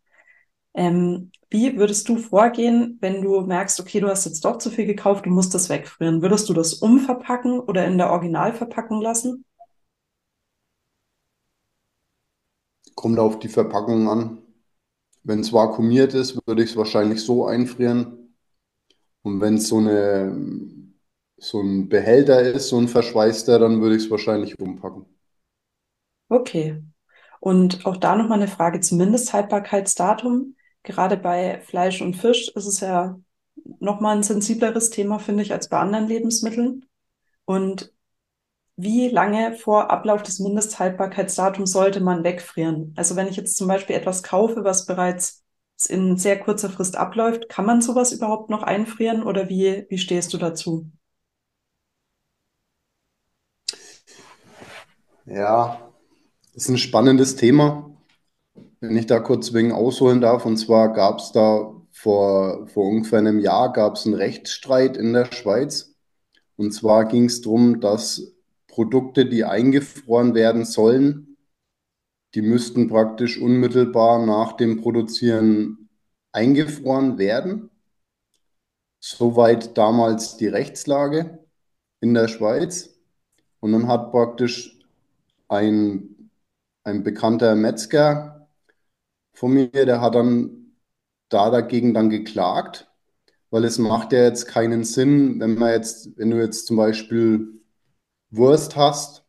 Ähm, 0.74 1.32
wie 1.50 1.78
würdest 1.78 2.08
du 2.08 2.16
vorgehen, 2.16 2.98
wenn 3.02 3.22
du 3.22 3.42
merkst, 3.42 3.82
okay, 3.82 4.00
du 4.00 4.08
hast 4.08 4.24
jetzt 4.24 4.46
doch 4.46 4.58
zu 4.58 4.70
viel 4.70 4.86
gekauft, 4.86 5.26
du 5.26 5.30
musst 5.30 5.54
das 5.54 5.68
wegfrieren? 5.68 6.22
Würdest 6.22 6.48
du 6.48 6.54
das 6.54 6.76
umverpacken 6.76 7.60
oder 7.60 7.86
in 7.86 7.98
der 7.98 8.12
Originalverpackung 8.12 9.02
lassen? 9.02 9.44
Kommt 12.96 13.20
auf 13.20 13.40
die 13.40 13.50
Verpackung 13.50 14.08
an. 14.08 14.41
Wenn 15.24 15.40
es 15.40 15.54
vakuumiert 15.54 16.14
ist, 16.14 16.40
würde 16.48 16.64
ich 16.64 16.72
es 16.72 16.78
wahrscheinlich 16.78 17.22
so 17.22 17.46
einfrieren. 17.46 18.36
Und 19.22 19.40
wenn 19.40 19.56
es 19.56 19.68
so 19.68 19.78
eine, 19.78 20.36
so 21.38 21.62
ein 21.62 21.90
Behälter 21.90 22.42
ist, 22.42 22.70
so 22.70 22.78
ein 22.80 22.88
verschweißter, 22.88 23.60
dann 23.60 23.82
würde 23.82 23.96
ich 23.96 24.06
es 24.06 24.12
wahrscheinlich 24.12 24.60
umpacken. 24.60 25.06
Okay. 26.30 26.82
Und 27.40 27.86
auch 27.86 27.98
da 27.98 28.16
nochmal 28.16 28.40
eine 28.40 28.48
Frage 28.48 28.80
zum 28.80 28.98
Mindesthaltbarkeitsdatum. 29.00 30.56
Gerade 30.84 31.18
bei 31.18 31.62
Fleisch 31.62 32.02
und 32.02 32.16
Fisch 32.16 32.50
ist 32.50 32.66
es 32.66 32.80
ja 32.80 33.20
nochmal 33.80 34.18
ein 34.18 34.24
sensibleres 34.24 34.90
Thema, 34.90 35.20
finde 35.20 35.44
ich, 35.44 35.52
als 35.52 35.70
bei 35.70 35.78
anderen 35.78 36.08
Lebensmitteln. 36.08 36.86
Und 37.46 37.94
wie 38.78 39.10
lange 39.10 39.54
vor 39.56 39.92
Ablauf 39.92 40.24
des 40.24 40.40
Mindesthaltbarkeitsdatums 40.40 41.72
sollte 41.72 42.02
man 42.02 42.24
wegfrieren? 42.24 42.94
Also 42.98 43.16
wenn 43.16 43.28
ich 43.28 43.36
jetzt 43.36 43.58
zum 43.58 43.68
Beispiel 43.68 43.96
etwas 43.96 44.24
kaufe, 44.24 44.64
was 44.64 44.86
bereits 44.86 45.44
in 45.88 46.18
sehr 46.18 46.40
kurzer 46.40 46.70
Frist 46.70 46.96
abläuft, 46.96 47.50
kann 47.50 47.66
man 47.66 47.82
sowas 47.82 48.12
überhaupt 48.12 48.50
noch 48.50 48.64
einfrieren 48.64 49.24
oder 49.24 49.50
wie, 49.50 49.86
wie 49.90 49.98
stehst 49.98 50.34
du 50.34 50.38
dazu? 50.38 50.92
Ja, 55.26 55.92
das 56.54 56.64
ist 56.64 56.70
ein 56.70 56.78
spannendes 56.78 57.36
Thema. 57.36 57.90
Wenn 58.80 58.98
ich 58.98 59.06
da 59.06 59.20
kurz 59.20 59.54
wegen 59.54 59.72
ausholen 59.72 60.22
darf, 60.22 60.46
und 60.46 60.58
zwar 60.58 60.94
gab 60.94 61.20
es 61.20 61.32
da 61.32 61.74
vor, 61.92 62.68
vor 62.68 62.88
ungefähr 62.88 63.20
einem 63.20 63.40
Jahr 63.40 63.72
gab 63.72 63.98
einen 64.06 64.16
Rechtsstreit 64.16 64.98
in 64.98 65.14
der 65.14 65.32
Schweiz. 65.32 65.96
Und 66.58 66.72
zwar 66.74 67.06
ging 67.06 67.26
es 67.26 67.42
darum, 67.42 67.80
dass 67.80 68.34
Produkte, 68.72 69.26
die 69.26 69.44
eingefroren 69.44 70.34
werden 70.34 70.66
sollen, 70.66 71.38
die 72.34 72.42
müssten 72.42 72.88
praktisch 72.88 73.40
unmittelbar 73.40 74.26
nach 74.26 74.54
dem 74.54 74.82
Produzieren 74.82 75.90
eingefroren 76.32 77.18
werden. 77.18 77.70
Soweit 79.02 79.78
damals 79.78 80.38
die 80.38 80.48
Rechtslage 80.48 81.40
in 82.00 82.14
der 82.14 82.30
Schweiz. 82.30 82.98
Und 83.60 83.74
dann 83.74 83.88
hat 83.88 84.12
praktisch 84.12 84.80
ein, 85.50 86.32
ein 86.84 87.04
bekannter 87.04 87.56
Metzger 87.56 88.48
von 89.34 89.54
mir, 89.54 89.70
der 89.70 90.02
hat 90.02 90.16
dann 90.16 90.76
da 91.30 91.50
dagegen 91.50 91.94
dann 91.94 92.10
geklagt, 92.10 92.90
weil 93.50 93.66
es 93.66 93.78
macht 93.78 94.14
ja 94.14 94.24
jetzt 94.24 94.48
keinen 94.48 94.84
Sinn, 94.86 95.40
wenn 95.40 95.56
man 95.56 95.72
jetzt, 95.72 96.18
wenn 96.18 96.32
du 96.32 96.38
jetzt 96.38 96.68
zum 96.68 96.78
Beispiel 96.78 97.61
Wurst 98.32 98.76
hast 98.76 99.24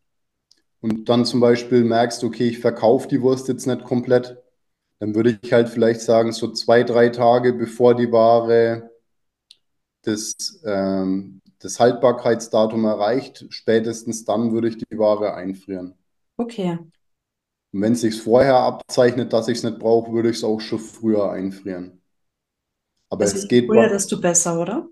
und 0.80 1.09
dann 1.09 1.25
zum 1.25 1.40
Beispiel 1.40 1.85
merkst, 1.85 2.25
okay, 2.25 2.49
ich 2.49 2.61
verkaufe 2.61 3.09
die 3.09 3.21
Wurst 3.21 3.49
jetzt 3.49 3.66
nicht 3.66 3.85
komplett, 3.85 4.42
dann 5.00 5.14
würde 5.14 5.38
ich 5.42 5.52
halt 5.52 5.68
vielleicht 5.68 6.00
sagen, 6.00 6.32
so 6.32 6.52
zwei, 6.52 6.85
drei 6.85 7.09
Tage 7.09 7.52
bevor 7.52 7.94
die 7.94 8.11
Ware 8.11 8.90
das, 10.02 10.35
ähm, 10.64 11.40
das 11.59 11.78
Haltbarkeitsdatum 11.78 12.85
erreicht, 12.85 13.47
spätestens 13.50 14.25
dann 14.25 14.52
würde 14.52 14.68
ich 14.68 14.78
die 14.78 14.99
Ware 14.99 15.35
einfrieren. 15.35 15.94
Okay. 16.37 16.78
Und 17.73 17.80
wenn 17.80 17.94
es 17.94 18.02
sich 18.02 18.21
vorher 18.21 18.56
abzeichnet, 18.56 19.32
dass 19.32 19.49
ich 19.49 19.59
es 19.59 19.64
nicht 19.64 19.78
brauche, 19.78 20.12
würde 20.12 20.30
ich 20.30 20.37
es 20.37 20.44
auch 20.44 20.61
schon 20.61 20.78
früher 20.78 21.30
einfrieren. 21.30 22.02
Aber 23.09 23.25
also 23.25 23.37
es 23.37 23.49
geht. 23.49 23.62
Je 23.62 23.68
früher, 23.68 23.88
desto 23.88 24.21
besser, 24.21 24.61
oder? 24.61 24.88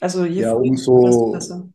Also 0.00 0.24
je 0.24 0.42
ja, 0.42 0.54
früher, 0.54 0.60
umso, 0.62 1.06
desto 1.06 1.32
besser. 1.32 1.68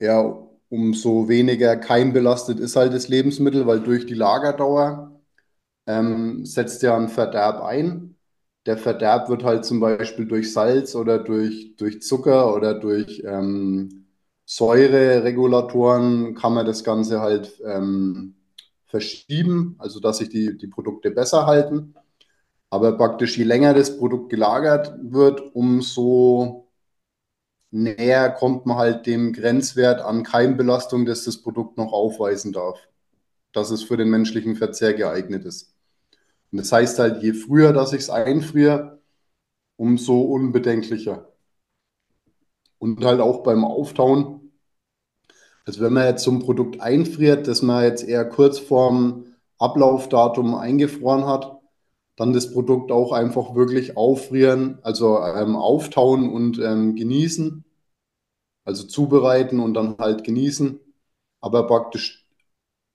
Ja, 0.00 0.47
umso 0.70 1.28
weniger 1.28 1.76
keimbelastet 1.76 2.60
ist 2.60 2.76
halt 2.76 2.92
das 2.94 3.08
Lebensmittel, 3.08 3.66
weil 3.66 3.80
durch 3.82 4.06
die 4.06 4.14
Lagerdauer 4.14 5.20
ähm, 5.86 6.44
setzt 6.46 6.82
ja 6.82 6.96
ein 6.96 7.08
Verderb 7.08 7.62
ein. 7.62 8.16
Der 8.66 8.78
Verderb 8.78 9.28
wird 9.30 9.44
halt 9.44 9.64
zum 9.64 9.80
Beispiel 9.80 10.26
durch 10.26 10.52
Salz 10.52 10.94
oder 10.94 11.18
durch, 11.18 11.76
durch 11.76 12.02
Zucker 12.02 12.54
oder 12.54 12.74
durch 12.74 13.22
ähm, 13.26 14.06
Säureregulatoren 14.46 16.34
kann 16.34 16.54
man 16.54 16.66
das 16.66 16.84
Ganze 16.84 17.20
halt 17.20 17.60
ähm, 17.64 18.34
verschieben, 18.86 19.76
also 19.78 20.00
dass 20.00 20.18
sich 20.18 20.30
die, 20.30 20.56
die 20.58 20.66
Produkte 20.68 21.10
besser 21.10 21.46
halten. 21.46 21.94
Aber 22.70 22.96
praktisch 22.96 23.38
je 23.38 23.44
länger 23.44 23.74
das 23.74 23.98
Produkt 23.98 24.30
gelagert 24.30 24.94
wird, 25.02 25.54
umso 25.54 26.67
näher 27.70 28.30
kommt 28.30 28.66
man 28.66 28.76
halt 28.78 29.06
dem 29.06 29.32
Grenzwert 29.32 30.00
an 30.00 30.22
Keimbelastung, 30.22 31.06
das 31.06 31.24
das 31.24 31.38
Produkt 31.42 31.76
noch 31.76 31.92
aufweisen 31.92 32.52
darf, 32.52 32.78
dass 33.52 33.70
es 33.70 33.82
für 33.82 33.96
den 33.96 34.10
menschlichen 34.10 34.56
Verzehr 34.56 34.94
geeignet 34.94 35.44
ist. 35.44 35.74
Und 36.50 36.58
das 36.58 36.72
heißt 36.72 36.98
halt, 36.98 37.22
je 37.22 37.34
früher, 37.34 37.72
dass 37.72 37.92
ich 37.92 38.00
es 38.02 38.10
einfriere, 38.10 39.00
umso 39.76 40.20
unbedenklicher. 40.22 41.28
Und 42.78 43.04
halt 43.04 43.20
auch 43.20 43.42
beim 43.42 43.64
Auftauen. 43.64 44.52
Also 45.64 45.80
wenn 45.82 45.92
man 45.92 46.06
jetzt 46.06 46.24
so 46.24 46.30
ein 46.30 46.38
Produkt 46.38 46.80
einfriert, 46.80 47.46
das 47.48 47.62
man 47.62 47.84
jetzt 47.84 48.04
eher 48.04 48.24
kurz 48.24 48.58
vorm 48.58 49.26
Ablaufdatum 49.58 50.54
eingefroren 50.54 51.26
hat, 51.26 51.57
dann 52.18 52.32
das 52.32 52.52
Produkt 52.52 52.90
auch 52.90 53.12
einfach 53.12 53.54
wirklich 53.54 53.96
auffrieren, 53.96 54.80
also 54.82 55.20
ähm, 55.22 55.54
auftauen 55.54 56.32
und 56.32 56.58
ähm, 56.58 56.96
genießen. 56.96 57.64
Also 58.64 58.84
zubereiten 58.86 59.60
und 59.60 59.74
dann 59.74 59.96
halt 59.98 60.24
genießen. 60.24 60.80
Aber 61.40 61.66
praktisch 61.68 62.26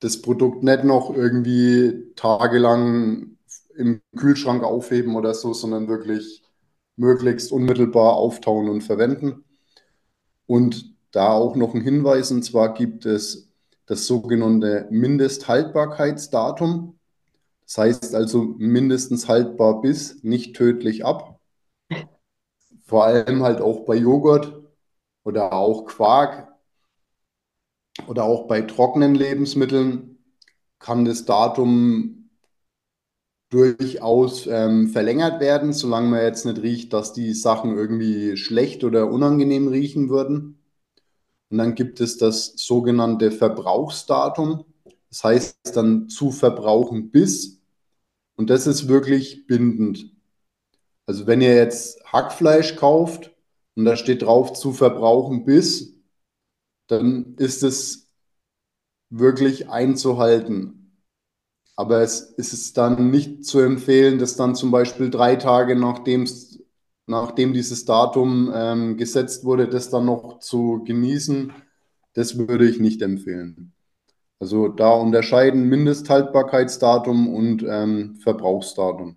das 0.02 0.22
Produkt 0.22 0.64
nicht 0.64 0.84
noch 0.84 1.16
irgendwie 1.16 2.12
tagelang 2.18 3.38
im 3.78 4.02
Kühlschrank 4.18 4.64
aufheben 4.64 5.16
oder 5.16 5.34
so, 5.34 5.54
sondern 5.54 5.88
wirklich 5.88 6.44
möglichst 6.98 7.52
unmittelbar 7.54 8.16
auftauen 8.16 8.68
und 8.70 8.82
verwenden. 8.82 9.46
Und 10.48 10.94
da 11.12 11.32
auch 11.32 11.56
noch 11.56 11.74
ein 11.74 11.82
Hinweis, 11.82 12.32
und 12.32 12.44
zwar 12.44 12.74
gibt 12.74 13.06
es 13.06 13.50
das 13.86 14.06
sogenannte 14.06 14.88
Mindesthaltbarkeitsdatum. 14.92 17.00
Das 17.66 17.78
heißt 17.78 18.16
also 18.16 18.44
mindestens 18.58 19.28
haltbar 19.28 19.82
bis, 19.82 20.24
nicht 20.24 20.56
tödlich 20.56 21.06
ab. 21.06 21.40
Vor 22.86 23.04
allem 23.04 23.44
halt 23.44 23.60
auch 23.60 23.84
bei 23.86 23.96
Joghurt 23.96 24.62
oder 25.24 25.52
auch 25.54 25.86
Quark 25.86 26.54
oder 28.08 28.24
auch 28.24 28.48
bei 28.48 28.62
trockenen 28.62 29.14
Lebensmitteln 29.16 30.18
kann 30.80 31.06
das 31.06 31.26
Datum 31.26 32.30
durchaus 33.50 34.48
ähm, 34.48 34.90
verlängert 34.90 35.40
werden, 35.40 35.72
solange 35.74 36.10
man 36.10 36.22
jetzt 36.22 36.46
nicht 36.46 36.62
riecht, 36.62 36.92
dass 36.94 37.14
die 37.14 37.34
Sachen 37.34 37.76
irgendwie 37.78 38.36
schlecht 38.38 38.84
oder 38.84 39.10
unangenehm 39.12 39.68
riechen 39.68 40.10
würden. 40.10 40.60
Und 41.52 41.60
dann 41.60 41.76
gibt 41.76 42.02
es 42.02 42.18
das 42.18 42.54
sogenannte 42.58 43.32
Verbrauchsdatum. 43.32 44.66
Das 45.14 45.24
heißt 45.24 45.76
dann 45.76 46.10
zu 46.10 46.32
verbrauchen 46.32 47.12
bis. 47.12 47.62
Und 48.36 48.50
das 48.50 48.66
ist 48.66 48.88
wirklich 48.88 49.46
bindend. 49.46 50.12
Also 51.06 51.28
wenn 51.28 51.40
ihr 51.40 51.54
jetzt 51.54 52.04
Hackfleisch 52.06 52.78
kauft 52.78 53.32
und 53.76 53.86
da 53.86 53.96
steht 53.96 54.24
drauf 54.24 54.54
zu 54.54 54.74
verbrauchen 54.74 55.46
bis, 55.46 56.00
dann 56.88 57.36
ist 57.38 57.62
es 57.62 58.10
wirklich 59.12 59.70
einzuhalten. 59.70 60.98
Aber 61.76 62.02
es 62.02 62.22
ist 62.22 62.76
dann 62.78 63.12
nicht 63.12 63.46
zu 63.46 63.60
empfehlen, 63.60 64.18
das 64.18 64.36
dann 64.36 64.56
zum 64.56 64.72
Beispiel 64.72 65.12
drei 65.12 65.36
Tage 65.36 65.76
nachdem 65.76 66.26
nachdem 67.06 67.54
dieses 67.54 67.86
Datum 67.86 68.52
ähm, 68.52 68.98
gesetzt 68.98 69.44
wurde, 69.46 69.68
das 69.68 69.92
dann 69.92 70.06
noch 70.06 70.40
zu 70.40 70.84
genießen, 70.84 71.54
das 72.14 72.36
würde 72.36 72.68
ich 72.68 72.80
nicht 72.80 73.04
empfehlen. 73.04 73.73
Also 74.44 74.68
da 74.68 74.90
unterscheiden 74.90 75.70
Mindesthaltbarkeitsdatum 75.70 77.34
und 77.34 77.64
ähm, 77.64 78.18
Verbrauchsdatum. 78.18 79.16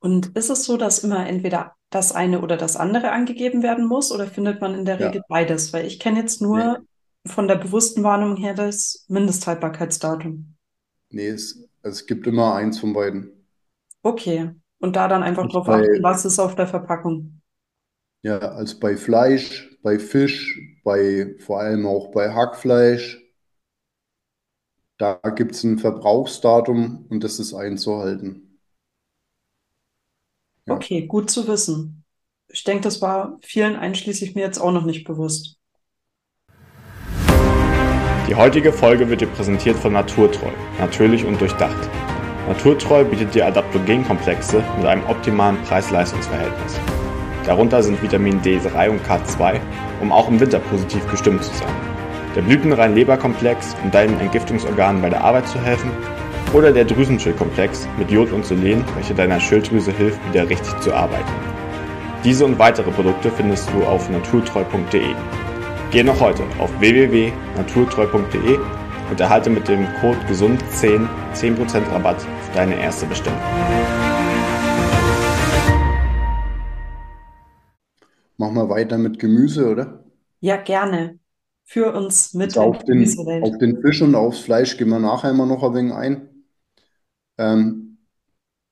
Und 0.00 0.34
ist 0.34 0.48
es 0.48 0.64
so, 0.64 0.78
dass 0.78 1.04
immer 1.04 1.26
entweder 1.28 1.74
das 1.90 2.12
eine 2.12 2.40
oder 2.40 2.56
das 2.56 2.76
andere 2.76 3.10
angegeben 3.10 3.62
werden 3.62 3.86
muss 3.86 4.10
oder 4.10 4.26
findet 4.26 4.62
man 4.62 4.74
in 4.74 4.86
der 4.86 4.98
Regel 4.98 5.16
ja. 5.16 5.22
beides? 5.28 5.74
Weil 5.74 5.84
ich 5.84 6.00
kenne 6.00 6.20
jetzt 6.20 6.40
nur 6.40 6.78
nee. 6.78 7.30
von 7.30 7.48
der 7.48 7.56
bewussten 7.56 8.02
Warnung 8.02 8.36
her 8.36 8.54
das 8.54 9.04
Mindesthaltbarkeitsdatum. 9.08 10.54
Nee, 11.10 11.28
es, 11.28 11.68
es 11.82 12.06
gibt 12.06 12.26
immer 12.26 12.54
eins 12.54 12.78
von 12.78 12.94
beiden. 12.94 13.46
Okay. 14.02 14.52
Und 14.78 14.96
da 14.96 15.08
dann 15.08 15.22
einfach 15.22 15.46
drauf 15.50 15.66
bei, 15.66 15.82
achten, 15.82 16.02
was 16.02 16.24
ist 16.24 16.38
auf 16.38 16.54
der 16.54 16.66
Verpackung. 16.66 17.42
Ja, 18.22 18.38
also 18.38 18.80
bei 18.80 18.96
Fleisch, 18.96 19.78
bei 19.82 19.98
Fisch, 19.98 20.58
bei 20.82 21.34
vor 21.40 21.60
allem 21.60 21.84
auch 21.84 22.10
bei 22.10 22.32
Hackfleisch, 22.32 23.27
da 24.98 25.14
gibt 25.34 25.54
es 25.54 25.64
ein 25.64 25.78
Verbrauchsdatum 25.78 27.06
und 27.08 27.24
das 27.24 27.38
ist 27.38 27.54
einzuhalten. 27.54 28.58
Ja. 30.66 30.74
Okay, 30.74 31.06
gut 31.06 31.30
zu 31.30 31.46
wissen. 31.48 32.04
Ich 32.48 32.64
denke, 32.64 32.82
das 32.82 33.00
war 33.00 33.38
vielen 33.42 33.76
einschließlich 33.76 34.34
mir 34.34 34.42
jetzt 34.42 34.58
auch 34.58 34.72
noch 34.72 34.84
nicht 34.84 35.04
bewusst. 35.04 35.56
Die 38.28 38.34
heutige 38.34 38.72
Folge 38.72 39.08
wird 39.08 39.22
dir 39.22 39.28
präsentiert 39.28 39.76
von 39.76 39.94
Naturtreu, 39.94 40.50
natürlich 40.78 41.24
und 41.24 41.40
durchdacht. 41.40 41.88
Naturtreu 42.46 43.04
bietet 43.04 43.34
dir 43.34 43.46
Adaptogenkomplexe 43.46 44.62
mit 44.76 44.86
einem 44.86 45.04
optimalen 45.06 45.62
Preis-Leistungs-Verhältnis. 45.62 46.78
Darunter 47.46 47.82
sind 47.82 48.02
Vitamin 48.02 48.42
D3 48.42 48.90
und 48.90 49.02
K2, 49.06 49.60
um 50.02 50.12
auch 50.12 50.28
im 50.28 50.40
Winter 50.40 50.58
positiv 50.58 51.06
gestimmt 51.10 51.44
zu 51.44 51.54
sein. 51.54 51.87
Der 52.38 52.44
blütenrein 52.44 52.94
Leberkomplex, 52.94 53.74
um 53.82 53.90
deinen 53.90 54.20
Entgiftungsorganen 54.20 55.02
bei 55.02 55.10
der 55.10 55.24
Arbeit 55.24 55.48
zu 55.48 55.58
helfen. 55.60 55.90
Oder 56.54 56.70
der 56.70 56.84
Drüsenschildkomplex 56.84 57.88
mit 57.98 58.12
Jod 58.12 58.30
und 58.30 58.46
Selen, 58.46 58.84
welcher 58.94 59.14
deiner 59.14 59.40
Schilddrüse 59.40 59.90
hilft, 59.90 60.24
wieder 60.28 60.48
richtig 60.48 60.78
zu 60.78 60.94
arbeiten. 60.94 61.32
Diese 62.22 62.44
und 62.44 62.56
weitere 62.56 62.92
Produkte 62.92 63.32
findest 63.32 63.68
du 63.72 63.82
auf 63.82 64.08
naturtreu.de. 64.08 65.16
Geh 65.90 66.04
noch 66.04 66.20
heute 66.20 66.44
auf 66.60 66.70
www.naturtreu.de 66.78 68.58
und 69.10 69.20
erhalte 69.20 69.50
mit 69.50 69.66
dem 69.66 69.88
Code 70.00 70.18
GESUND10 70.30 71.08
10% 71.34 71.92
Rabatt 71.92 72.18
auf 72.18 72.54
deine 72.54 72.80
erste 72.80 73.06
Bestellung. 73.06 73.40
Machen 78.36 78.54
wir 78.54 78.68
weiter 78.68 78.96
mit 78.96 79.18
Gemüse, 79.18 79.68
oder? 79.68 80.04
Ja, 80.38 80.56
gerne. 80.56 81.17
Für 81.70 81.92
uns 81.92 82.32
mit 82.32 82.56
also 82.56 82.62
auf, 82.62 82.82
den, 82.84 83.04
auf 83.42 83.58
den 83.58 83.82
Fisch 83.82 84.00
und 84.00 84.14
aufs 84.14 84.38
Fleisch 84.38 84.78
gehen 84.78 84.88
wir 84.88 84.98
nachher 84.98 85.32
immer 85.32 85.44
noch 85.44 85.62
ein 85.62 85.74
wenig 85.74 85.92
ein. 85.92 86.44
Ähm, 87.36 87.98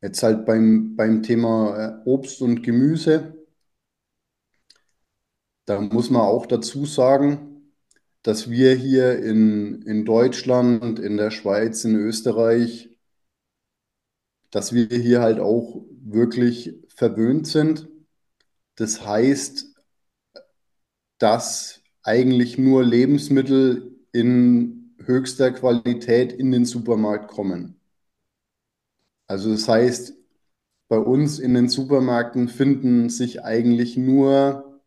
jetzt 0.00 0.22
halt 0.22 0.46
beim, 0.46 0.96
beim 0.96 1.22
Thema 1.22 1.76
äh, 1.76 2.08
Obst 2.08 2.40
und 2.40 2.62
Gemüse. 2.62 3.36
Da 5.66 5.78
muss 5.78 6.08
man 6.08 6.22
auch 6.22 6.46
dazu 6.46 6.86
sagen, 6.86 7.70
dass 8.22 8.48
wir 8.48 8.74
hier 8.74 9.22
in, 9.22 9.82
in 9.82 10.06
Deutschland, 10.06 10.98
in 10.98 11.18
der 11.18 11.30
Schweiz, 11.30 11.84
in 11.84 11.96
Österreich, 11.96 12.96
dass 14.50 14.72
wir 14.72 14.86
hier 14.86 15.20
halt 15.20 15.38
auch 15.38 15.84
wirklich 16.02 16.74
verwöhnt 16.88 17.46
sind. 17.46 17.90
Das 18.76 19.04
heißt, 19.04 19.66
dass 21.18 21.82
eigentlich 22.06 22.56
nur 22.56 22.84
Lebensmittel 22.84 23.96
in 24.12 24.94
höchster 25.04 25.50
Qualität 25.50 26.32
in 26.32 26.52
den 26.52 26.64
Supermarkt 26.64 27.28
kommen. 27.28 27.80
Also 29.26 29.50
das 29.50 29.68
heißt, 29.68 30.14
bei 30.88 30.98
uns 30.98 31.40
in 31.40 31.54
den 31.54 31.68
Supermärkten 31.68 32.48
finden 32.48 33.10
sich 33.10 33.42
eigentlich 33.42 33.96
nur 33.96 34.80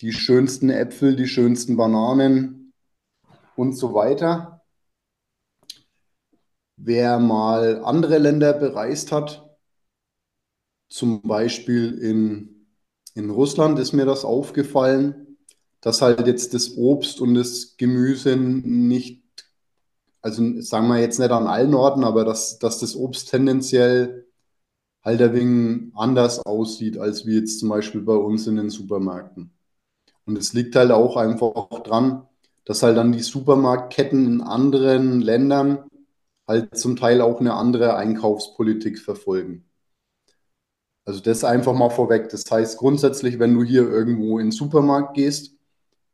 die 0.00 0.12
schönsten 0.12 0.70
Äpfel, 0.70 1.16
die 1.16 1.26
schönsten 1.26 1.76
Bananen 1.76 2.72
und 3.56 3.72
so 3.72 3.92
weiter. 3.92 4.62
Wer 6.76 7.18
mal 7.18 7.84
andere 7.84 8.18
Länder 8.18 8.52
bereist 8.52 9.10
hat, 9.10 9.44
zum 10.88 11.20
Beispiel 11.22 11.98
in, 11.98 12.66
in 13.14 13.28
Russland, 13.30 13.78
ist 13.80 13.92
mir 13.92 14.06
das 14.06 14.24
aufgefallen, 14.24 15.29
dass 15.80 16.02
halt 16.02 16.26
jetzt 16.26 16.54
das 16.54 16.76
Obst 16.76 17.20
und 17.20 17.34
das 17.34 17.76
Gemüse 17.76 18.36
nicht, 18.36 19.22
also 20.22 20.60
sagen 20.60 20.88
wir 20.88 20.98
jetzt 21.00 21.18
nicht 21.18 21.30
an 21.30 21.46
allen 21.46 21.74
Orten, 21.74 22.04
aber 22.04 22.24
dass, 22.24 22.58
dass 22.58 22.78
das 22.80 22.94
Obst 22.96 23.30
tendenziell 23.30 24.26
halt 25.02 25.22
ein 25.22 25.34
wenig 25.34 25.92
anders 25.94 26.44
aussieht, 26.44 26.98
als 26.98 27.26
wie 27.26 27.36
jetzt 27.36 27.60
zum 27.60 27.70
Beispiel 27.70 28.02
bei 28.02 28.14
uns 28.14 28.46
in 28.46 28.56
den 28.56 28.70
Supermärkten. 28.70 29.52
Und 30.26 30.36
es 30.38 30.52
liegt 30.52 30.76
halt 30.76 30.90
auch 30.92 31.16
einfach 31.16 31.68
dran, 31.82 32.26
dass 32.64 32.82
halt 32.82 32.96
dann 32.96 33.12
die 33.12 33.20
Supermarktketten 33.22 34.26
in 34.26 34.40
anderen 34.42 35.20
Ländern 35.20 35.84
halt 36.46 36.76
zum 36.76 36.96
Teil 36.96 37.20
auch 37.20 37.40
eine 37.40 37.54
andere 37.54 37.96
Einkaufspolitik 37.96 38.98
verfolgen. 38.98 39.64
Also 41.04 41.20
das 41.20 41.44
einfach 41.44 41.72
mal 41.74 41.90
vorweg. 41.90 42.28
Das 42.28 42.44
heißt 42.50 42.78
grundsätzlich, 42.78 43.38
wenn 43.38 43.54
du 43.54 43.64
hier 43.64 43.88
irgendwo 43.88 44.38
in 44.38 44.46
den 44.46 44.52
Supermarkt 44.52 45.14
gehst, 45.14 45.56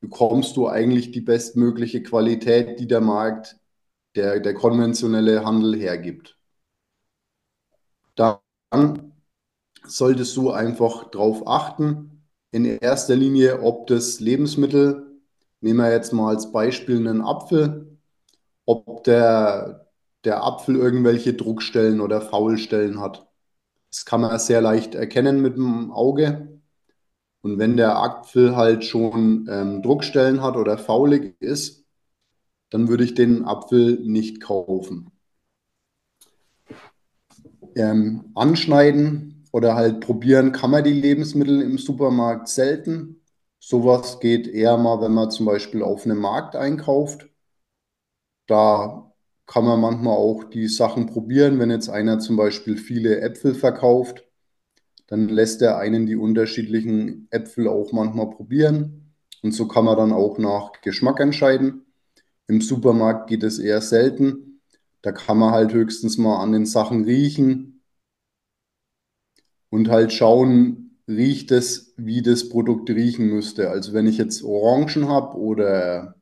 bekommst 0.00 0.56
du 0.56 0.68
eigentlich 0.68 1.10
die 1.10 1.20
bestmögliche 1.20 2.02
Qualität, 2.02 2.78
die 2.80 2.86
der 2.86 3.00
Markt, 3.00 3.56
der, 4.14 4.40
der 4.40 4.54
konventionelle 4.54 5.44
Handel 5.44 5.76
hergibt. 5.76 6.38
Dann 8.14 9.12
solltest 9.86 10.36
du 10.36 10.50
einfach 10.50 11.10
darauf 11.10 11.46
achten, 11.46 12.24
in 12.50 12.64
erster 12.64 13.16
Linie, 13.16 13.62
ob 13.62 13.86
das 13.86 14.20
Lebensmittel, 14.20 15.20
nehmen 15.60 15.80
wir 15.80 15.92
jetzt 15.92 16.12
mal 16.12 16.30
als 16.34 16.52
Beispiel 16.52 16.96
einen 16.96 17.20
Apfel, 17.20 17.98
ob 18.64 19.04
der, 19.04 19.88
der 20.24 20.42
Apfel 20.44 20.76
irgendwelche 20.76 21.34
Druckstellen 21.34 22.00
oder 22.00 22.20
Faulstellen 22.20 23.00
hat. 23.00 23.26
Das 23.90 24.04
kann 24.04 24.20
man 24.22 24.38
sehr 24.38 24.60
leicht 24.60 24.94
erkennen 24.94 25.40
mit 25.42 25.56
dem 25.56 25.92
Auge. 25.92 26.55
Und 27.46 27.60
wenn 27.60 27.76
der 27.76 27.96
Apfel 27.96 28.56
halt 28.56 28.84
schon 28.84 29.46
ähm, 29.48 29.80
Druckstellen 29.80 30.42
hat 30.42 30.56
oder 30.56 30.78
faulig 30.78 31.40
ist, 31.40 31.84
dann 32.70 32.88
würde 32.88 33.04
ich 33.04 33.14
den 33.14 33.44
Apfel 33.44 34.00
nicht 34.00 34.40
kaufen. 34.40 35.12
Ähm, 37.76 38.32
anschneiden 38.34 39.44
oder 39.52 39.76
halt 39.76 40.00
probieren 40.00 40.50
kann 40.50 40.72
man 40.72 40.82
die 40.82 40.90
Lebensmittel 40.92 41.62
im 41.62 41.78
Supermarkt 41.78 42.48
selten. 42.48 43.22
Sowas 43.60 44.18
geht 44.18 44.48
eher 44.48 44.76
mal, 44.76 45.00
wenn 45.00 45.14
man 45.14 45.30
zum 45.30 45.46
Beispiel 45.46 45.84
auf 45.84 46.04
einem 46.04 46.18
Markt 46.18 46.56
einkauft. 46.56 47.28
Da 48.48 49.12
kann 49.46 49.64
man 49.64 49.80
manchmal 49.80 50.16
auch 50.16 50.42
die 50.44 50.66
Sachen 50.66 51.06
probieren. 51.06 51.60
Wenn 51.60 51.70
jetzt 51.70 51.88
einer 51.88 52.18
zum 52.18 52.36
Beispiel 52.36 52.76
viele 52.76 53.20
Äpfel 53.20 53.54
verkauft, 53.54 54.25
dann 55.06 55.28
lässt 55.28 55.62
er 55.62 55.78
einen 55.78 56.06
die 56.06 56.16
unterschiedlichen 56.16 57.28
Äpfel 57.30 57.68
auch 57.68 57.92
manchmal 57.92 58.30
probieren. 58.30 59.14
Und 59.42 59.52
so 59.52 59.68
kann 59.68 59.84
man 59.84 59.96
dann 59.96 60.12
auch 60.12 60.38
nach 60.38 60.80
Geschmack 60.82 61.20
entscheiden. 61.20 61.86
Im 62.48 62.60
Supermarkt 62.60 63.28
geht 63.28 63.42
es 63.42 63.58
eher 63.58 63.80
selten. 63.80 64.60
Da 65.02 65.12
kann 65.12 65.38
man 65.38 65.52
halt 65.52 65.72
höchstens 65.72 66.18
mal 66.18 66.42
an 66.42 66.52
den 66.52 66.66
Sachen 66.66 67.04
riechen 67.04 67.82
und 69.70 69.88
halt 69.88 70.12
schauen, 70.12 70.98
riecht 71.08 71.52
es, 71.52 71.94
wie 71.96 72.22
das 72.22 72.48
Produkt 72.48 72.90
riechen 72.90 73.28
müsste. 73.28 73.70
Also 73.70 73.92
wenn 73.92 74.06
ich 74.06 74.18
jetzt 74.18 74.42
Orangen 74.42 75.08
habe 75.08 75.36
oder 75.38 76.16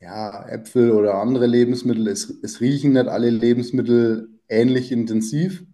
ja, 0.00 0.48
Äpfel 0.48 0.90
oder 0.90 1.14
andere 1.16 1.46
Lebensmittel, 1.46 2.08
es, 2.08 2.28
es 2.42 2.60
riechen 2.60 2.92
nicht 2.92 3.06
alle 3.06 3.30
Lebensmittel 3.30 4.28
ähnlich 4.48 4.90
intensiv 4.90 5.64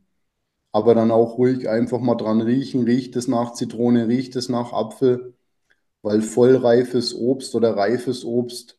aber 0.72 0.94
dann 0.94 1.10
auch 1.10 1.38
ruhig 1.38 1.68
einfach 1.68 2.00
mal 2.00 2.14
dran 2.16 2.40
riechen. 2.40 2.84
Riecht 2.84 3.16
es 3.16 3.28
nach 3.28 3.52
Zitrone, 3.54 4.08
riecht 4.08 4.36
es 4.36 4.48
nach 4.48 4.72
Apfel, 4.72 5.34
weil 6.02 6.22
vollreifes 6.22 7.14
Obst 7.14 7.54
oder 7.56 7.76
reifes 7.76 8.24
Obst 8.24 8.78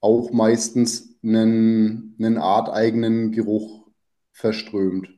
auch 0.00 0.30
meistens 0.32 1.16
einen, 1.24 2.16
einen 2.18 2.38
arteigenen 2.38 3.32
Geruch 3.32 3.88
verströmt. 4.32 5.08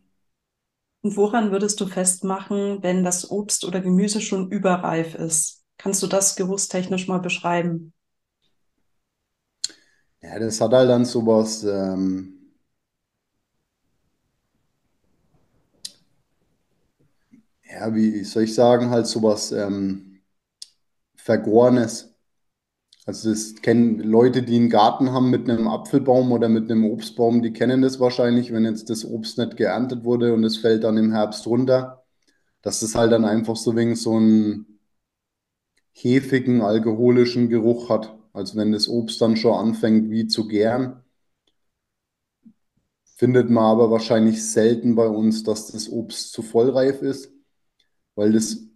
Und 1.02 1.16
woran 1.16 1.52
würdest 1.52 1.80
du 1.80 1.86
festmachen, 1.86 2.82
wenn 2.82 3.02
das 3.02 3.30
Obst 3.30 3.64
oder 3.64 3.80
Gemüse 3.80 4.20
schon 4.20 4.50
überreif 4.50 5.14
ist? 5.14 5.64
Kannst 5.78 6.02
du 6.02 6.06
das 6.06 6.36
geruchstechnisch 6.36 7.08
mal 7.08 7.18
beschreiben? 7.20 7.94
Ja, 10.22 10.38
das 10.38 10.60
hat 10.60 10.72
halt 10.72 10.88
dann 10.90 11.04
sowas, 11.04 11.62
ähm, 11.64 12.35
ja, 17.76 17.94
wie 17.94 18.24
soll 18.24 18.44
ich 18.44 18.54
sagen, 18.54 18.90
halt 18.90 19.06
sowas 19.06 19.52
ähm, 19.52 20.22
Vergorenes. 21.16 22.14
Also 23.06 23.30
das 23.30 23.54
kennen 23.62 24.00
Leute, 24.00 24.42
die 24.42 24.56
einen 24.56 24.70
Garten 24.70 25.12
haben 25.12 25.30
mit 25.30 25.48
einem 25.48 25.68
Apfelbaum 25.68 26.32
oder 26.32 26.48
mit 26.48 26.70
einem 26.70 26.86
Obstbaum, 26.86 27.42
die 27.42 27.52
kennen 27.52 27.82
das 27.82 28.00
wahrscheinlich, 28.00 28.52
wenn 28.52 28.64
jetzt 28.64 28.90
das 28.90 29.04
Obst 29.04 29.38
nicht 29.38 29.56
geerntet 29.56 30.04
wurde 30.04 30.34
und 30.34 30.42
es 30.44 30.56
fällt 30.58 30.84
dann 30.84 30.96
im 30.96 31.12
Herbst 31.12 31.46
runter, 31.46 32.04
dass 32.62 32.80
das 32.80 32.94
halt 32.96 33.12
dann 33.12 33.24
einfach 33.24 33.56
so 33.56 33.76
wegen 33.76 33.94
so 33.96 34.16
einen 34.16 34.80
hefigen, 35.92 36.62
alkoholischen 36.62 37.48
Geruch 37.48 37.90
hat. 37.90 38.16
Also 38.32 38.56
wenn 38.56 38.72
das 38.72 38.88
Obst 38.88 39.20
dann 39.20 39.36
schon 39.36 39.54
anfängt 39.54 40.10
wie 40.10 40.26
zu 40.26 40.48
gären, 40.48 41.02
findet 43.16 43.50
man 43.50 43.64
aber 43.64 43.90
wahrscheinlich 43.90 44.44
selten 44.44 44.94
bei 44.94 45.06
uns, 45.08 45.42
dass 45.44 45.68
das 45.72 45.88
Obst 45.90 46.32
zu 46.32 46.42
vollreif 46.42 47.02
ist 47.02 47.35
weil 48.16 48.32
das, 48.32 48.66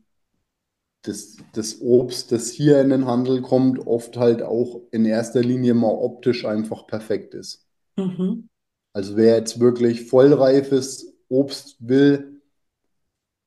das, 1.03 1.39
das 1.53 1.81
Obst, 1.81 2.31
das 2.31 2.51
hier 2.51 2.81
in 2.81 2.91
den 2.91 3.07
Handel 3.07 3.43
kommt, 3.43 3.85
oft 3.87 4.17
halt 4.17 4.43
auch 4.43 4.83
in 4.93 5.05
erster 5.05 5.43
Linie 5.43 5.75
mal 5.75 5.89
optisch 5.91 6.45
einfach 6.45 6.87
perfekt 6.87 7.35
ist. 7.35 7.67
Mhm. 7.97 8.49
Also 8.93 9.17
wer 9.17 9.37
jetzt 9.37 9.59
wirklich 9.59 10.07
vollreifes 10.07 11.13
Obst 11.29 11.77
will, 11.81 12.43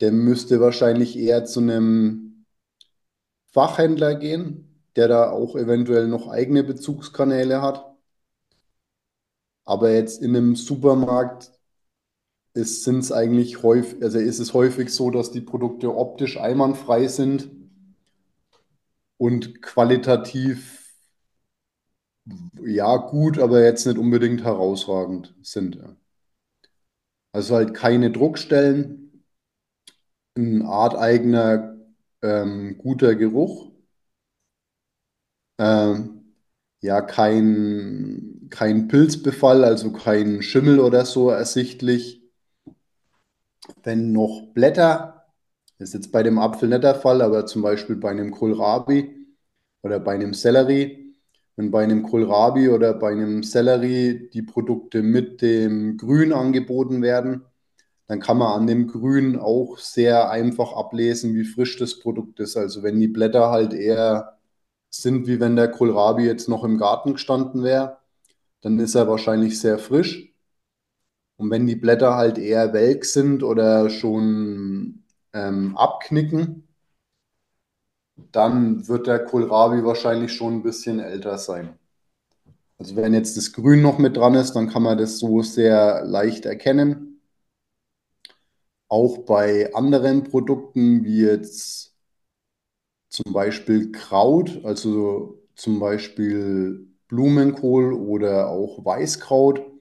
der 0.02 0.12
müsste 0.12 0.60
wahrscheinlich 0.60 1.18
eher 1.18 1.46
zu 1.46 1.60
einem 1.60 2.46
Fachhändler 3.46 4.16
gehen, 4.16 4.90
der 4.96 5.08
da 5.08 5.30
auch 5.30 5.56
eventuell 5.56 6.08
noch 6.08 6.28
eigene 6.28 6.64
Bezugskanäle 6.64 7.62
hat. 7.62 7.86
Aber 9.66 9.92
jetzt 9.92 10.22
in 10.22 10.36
einem 10.36 10.56
Supermarkt 10.56 11.52
ist 12.54 12.88
es 12.88 13.12
eigentlich 13.12 13.64
häufig, 13.64 14.04
also 14.04 14.20
ist 14.20 14.40
es 14.40 14.54
häufig 14.54 14.90
so, 14.94 15.10
dass 15.10 15.32
die 15.32 15.42
Produkte 15.42 15.96
optisch 15.96 16.40
einwandfrei 16.40 17.08
sind 17.08 17.50
und 19.18 19.62
qualitativ 19.62 20.84
ja 22.64 22.96
gut, 22.98 23.40
aber 23.40 23.64
jetzt 23.64 23.86
nicht 23.86 23.98
unbedingt 23.98 24.44
herausragend 24.44 25.36
sind. 25.42 25.78
Also 27.32 27.56
halt 27.56 27.74
keine 27.74 28.12
Druckstellen, 28.12 29.24
ein 30.38 30.62
arteigener 30.64 31.78
ähm, 32.22 32.78
guter 32.78 33.16
Geruch, 33.16 33.72
ähm, 35.60 36.36
ja 36.82 37.02
kein, 37.02 38.48
kein 38.50 38.88
Pilzbefall, 38.88 39.64
also 39.64 39.92
kein 39.92 40.42
Schimmel 40.42 40.80
oder 40.80 41.06
so 41.06 41.30
ersichtlich 41.30 42.23
wenn 43.84 44.12
noch 44.12 44.54
Blätter, 44.54 45.26
das 45.78 45.90
ist 45.90 45.94
jetzt 45.96 46.12
bei 46.12 46.24
dem 46.24 46.40
Apfel 46.40 46.70
nicht 46.70 46.84
der 46.84 46.96
Fall, 46.96 47.22
aber 47.22 47.46
zum 47.46 47.62
Beispiel 47.62 47.96
bei 47.96 48.12
einem 48.12 48.32
Kohlrabi 48.32 49.28
oder 49.84 50.00
bei 50.00 50.14
einem 50.16 50.34
Sellerie, 50.34 51.16
wenn 51.56 51.72
bei 51.72 51.84
einem 51.84 52.04
Kohlrabi 52.04 52.70
oder 52.70 52.94
bei 52.94 53.12
einem 53.12 53.44
Sellerie 53.44 54.30
die 54.34 54.42
Produkte 54.44 55.04
mit 55.04 55.42
dem 55.42 55.98
Grün 55.98 56.34
angeboten 56.34 57.02
werden, 57.02 57.44
dann 58.08 58.20
kann 58.20 58.38
man 58.38 58.62
an 58.62 58.68
dem 58.68 58.88
Grün 58.88 59.38
auch 59.40 59.78
sehr 59.78 60.30
einfach 60.30 60.74
ablesen, 60.74 61.36
wie 61.36 61.46
frisch 61.46 61.78
das 61.78 62.00
Produkt 62.00 62.40
ist. 62.40 62.58
Also 62.58 62.84
wenn 62.84 63.00
die 63.00 63.08
Blätter 63.08 63.50
halt 63.52 63.74
eher 63.74 64.38
sind, 64.90 65.28
wie 65.28 65.40
wenn 65.40 65.56
der 65.56 65.70
Kohlrabi 65.72 66.24
jetzt 66.26 66.50
noch 66.50 66.64
im 66.64 66.78
Garten 66.78 67.14
gestanden 67.14 67.64
wäre, 67.64 67.98
dann 68.62 68.80
ist 68.80 68.96
er 68.96 69.08
wahrscheinlich 69.08 69.60
sehr 69.60 69.80
frisch. 69.80 70.33
Und 71.44 71.50
wenn 71.52 71.68
die 71.68 71.76
Blätter 71.76 72.16
halt 72.16 72.38
eher 72.38 72.72
welk 72.72 73.04
sind 73.04 73.44
oder 73.44 73.90
schon 73.90 75.04
ähm, 75.34 75.76
abknicken, 75.76 76.70
dann 78.32 78.88
wird 78.88 79.08
der 79.08 79.26
Kohlrabi 79.26 79.84
wahrscheinlich 79.84 80.32
schon 80.32 80.54
ein 80.54 80.64
bisschen 80.64 81.02
älter 81.02 81.38
sein. 81.38 81.78
Also 82.78 82.96
wenn 82.96 83.14
jetzt 83.14 83.36
das 83.36 83.52
Grün 83.52 83.82
noch 83.82 83.98
mit 83.98 84.16
dran 84.16 84.36
ist, 84.36 84.54
dann 84.54 84.70
kann 84.70 84.84
man 84.84 84.98
das 84.98 85.20
so 85.20 85.42
sehr 85.42 86.06
leicht 86.06 86.46
erkennen. 86.46 87.20
Auch 88.88 89.26
bei 89.26 89.76
anderen 89.76 90.24
Produkten 90.24 91.04
wie 91.04 91.24
jetzt 91.24 91.94
zum 93.10 93.34
Beispiel 93.34 93.92
Kraut, 93.92 94.62
also 94.64 95.44
zum 95.56 95.82
Beispiel 95.82 96.88
Blumenkohl 97.10 97.92
oder 97.92 98.48
auch 98.48 98.86
Weißkraut, 98.86 99.73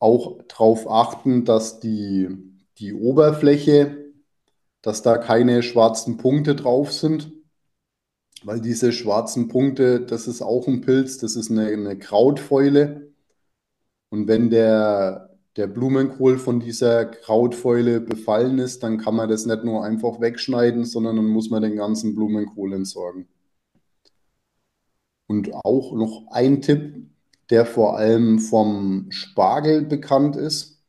auch 0.00 0.42
darauf 0.48 0.90
achten, 0.90 1.44
dass 1.44 1.78
die, 1.78 2.28
die 2.78 2.94
Oberfläche, 2.94 4.12
dass 4.82 5.02
da 5.02 5.18
keine 5.18 5.62
schwarzen 5.62 6.16
Punkte 6.16 6.56
drauf 6.56 6.92
sind, 6.92 7.32
weil 8.42 8.60
diese 8.60 8.92
schwarzen 8.92 9.48
Punkte, 9.48 10.00
das 10.00 10.26
ist 10.26 10.42
auch 10.42 10.66
ein 10.66 10.80
Pilz, 10.80 11.18
das 11.18 11.36
ist 11.36 11.50
eine, 11.50 11.66
eine 11.66 11.98
Krautfäule. 11.98 13.12
Und 14.08 14.26
wenn 14.26 14.50
der, 14.50 15.36
der 15.56 15.66
Blumenkohl 15.66 16.38
von 16.38 16.60
dieser 16.60 17.04
Krautfäule 17.04 18.00
befallen 18.00 18.58
ist, 18.58 18.82
dann 18.82 18.98
kann 18.98 19.14
man 19.14 19.28
das 19.28 19.44
nicht 19.44 19.64
nur 19.64 19.84
einfach 19.84 20.20
wegschneiden, 20.20 20.86
sondern 20.86 21.16
dann 21.16 21.26
muss 21.26 21.50
man 21.50 21.62
den 21.62 21.76
ganzen 21.76 22.14
Blumenkohl 22.14 22.72
entsorgen. 22.72 23.28
Und 25.26 25.54
auch 25.54 25.92
noch 25.92 26.26
ein 26.30 26.62
Tipp, 26.62 27.10
der 27.50 27.66
vor 27.66 27.98
allem 27.98 28.38
vom 28.38 29.10
Spargel 29.10 29.82
bekannt 29.82 30.36
ist. 30.36 30.82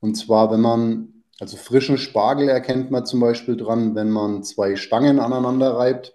Und 0.00 0.16
zwar, 0.16 0.50
wenn 0.50 0.60
man, 0.60 1.24
also 1.38 1.56
frischen 1.56 1.98
Spargel 1.98 2.48
erkennt 2.48 2.90
man 2.90 3.06
zum 3.06 3.20
Beispiel 3.20 3.56
dran, 3.56 3.94
wenn 3.94 4.10
man 4.10 4.42
zwei 4.42 4.76
Stangen 4.76 5.20
aneinander 5.20 5.76
reibt, 5.76 6.14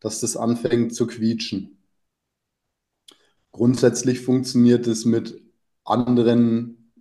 dass 0.00 0.20
das 0.20 0.36
anfängt 0.36 0.94
zu 0.94 1.06
quietschen. 1.06 1.78
Grundsätzlich 3.52 4.20
funktioniert 4.20 4.86
es 4.86 5.04
mit 5.04 5.42
anderen 5.84 6.92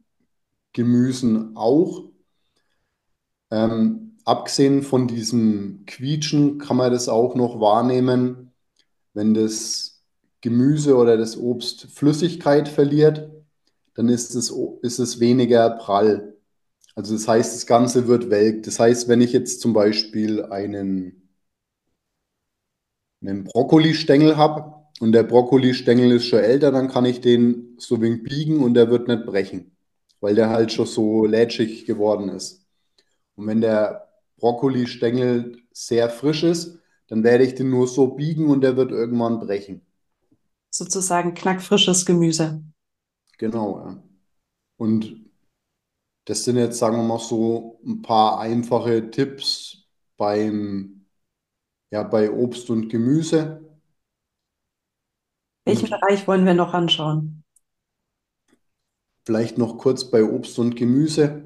Gemüsen 0.73 1.55
auch. 1.55 2.09
Ähm, 3.51 4.17
abgesehen 4.25 4.83
von 4.83 5.07
diesem 5.07 5.85
Quietschen 5.85 6.57
kann 6.59 6.77
man 6.77 6.91
das 6.91 7.09
auch 7.09 7.35
noch 7.35 7.59
wahrnehmen, 7.59 8.51
wenn 9.13 9.33
das 9.33 9.88
Gemüse 10.41 10.95
oder 10.95 11.17
das 11.17 11.37
Obst 11.37 11.87
Flüssigkeit 11.91 12.67
verliert, 12.67 13.29
dann 13.95 14.09
ist 14.09 14.35
es, 14.35 14.53
ist 14.81 14.99
es 14.99 15.19
weniger 15.19 15.71
prall. 15.71 16.37
Also 16.95 17.13
das 17.13 17.27
heißt, 17.27 17.55
das 17.55 17.65
Ganze 17.65 18.07
wird 18.07 18.29
welk. 18.29 18.63
Das 18.63 18.79
heißt, 18.79 19.07
wenn 19.07 19.21
ich 19.21 19.33
jetzt 19.33 19.61
zum 19.61 19.73
Beispiel 19.73 20.43
einen, 20.43 21.29
einen 23.21 23.43
Brokkolistängel 23.43 24.37
habe 24.37 24.73
und 24.99 25.11
der 25.11 25.23
Brokkolistängel 25.23 26.11
ist 26.13 26.25
schon 26.25 26.39
älter, 26.39 26.71
dann 26.71 26.89
kann 26.89 27.05
ich 27.05 27.21
den 27.21 27.75
so 27.77 28.01
wenig 28.01 28.23
biegen 28.23 28.63
und 28.63 28.73
der 28.73 28.89
wird 28.89 29.07
nicht 29.07 29.25
brechen, 29.25 29.75
weil 30.19 30.35
der 30.35 30.49
halt 30.49 30.71
schon 30.71 30.85
so 30.85 31.25
lätschig 31.25 31.85
geworden 31.85 32.29
ist. 32.29 32.65
Und 33.35 33.47
wenn 33.47 33.61
der 33.61 34.09
Brokkolistängel 34.37 35.57
sehr 35.71 36.09
frisch 36.09 36.43
ist, 36.43 36.79
dann 37.07 37.23
werde 37.23 37.43
ich 37.43 37.55
den 37.55 37.69
nur 37.69 37.87
so 37.87 38.07
biegen 38.07 38.47
und 38.47 38.61
der 38.61 38.77
wird 38.77 38.91
irgendwann 38.91 39.39
brechen. 39.39 39.81
Sozusagen 40.71 41.35
knackfrisches 41.35 42.07
Gemüse. 42.07 42.63
Genau, 43.39 43.79
ja. 43.79 44.03
Und 44.77 45.31
das 46.25 46.43
sind 46.45 46.57
jetzt, 46.57 46.77
sagen 46.79 46.97
wir 46.97 47.03
mal 47.03 47.19
so, 47.19 47.79
ein 47.85 48.01
paar 48.01 48.39
einfache 48.39 49.09
Tipps 49.11 49.87
beim, 50.17 51.05
ja, 51.91 52.03
bei 52.03 52.31
Obst 52.31 52.69
und 52.71 52.89
Gemüse. 52.89 53.61
Welchen 55.65 55.87
Und 55.87 55.89
Bereich 55.89 56.27
wollen 56.27 56.45
wir 56.45 56.53
noch 56.53 56.73
anschauen? 56.73 57.45
vielleicht 59.25 59.57
noch 59.57 59.77
kurz 59.77 60.09
bei 60.11 60.23
Obst 60.25 60.59
und 60.59 60.75
Gemüse. 60.75 61.43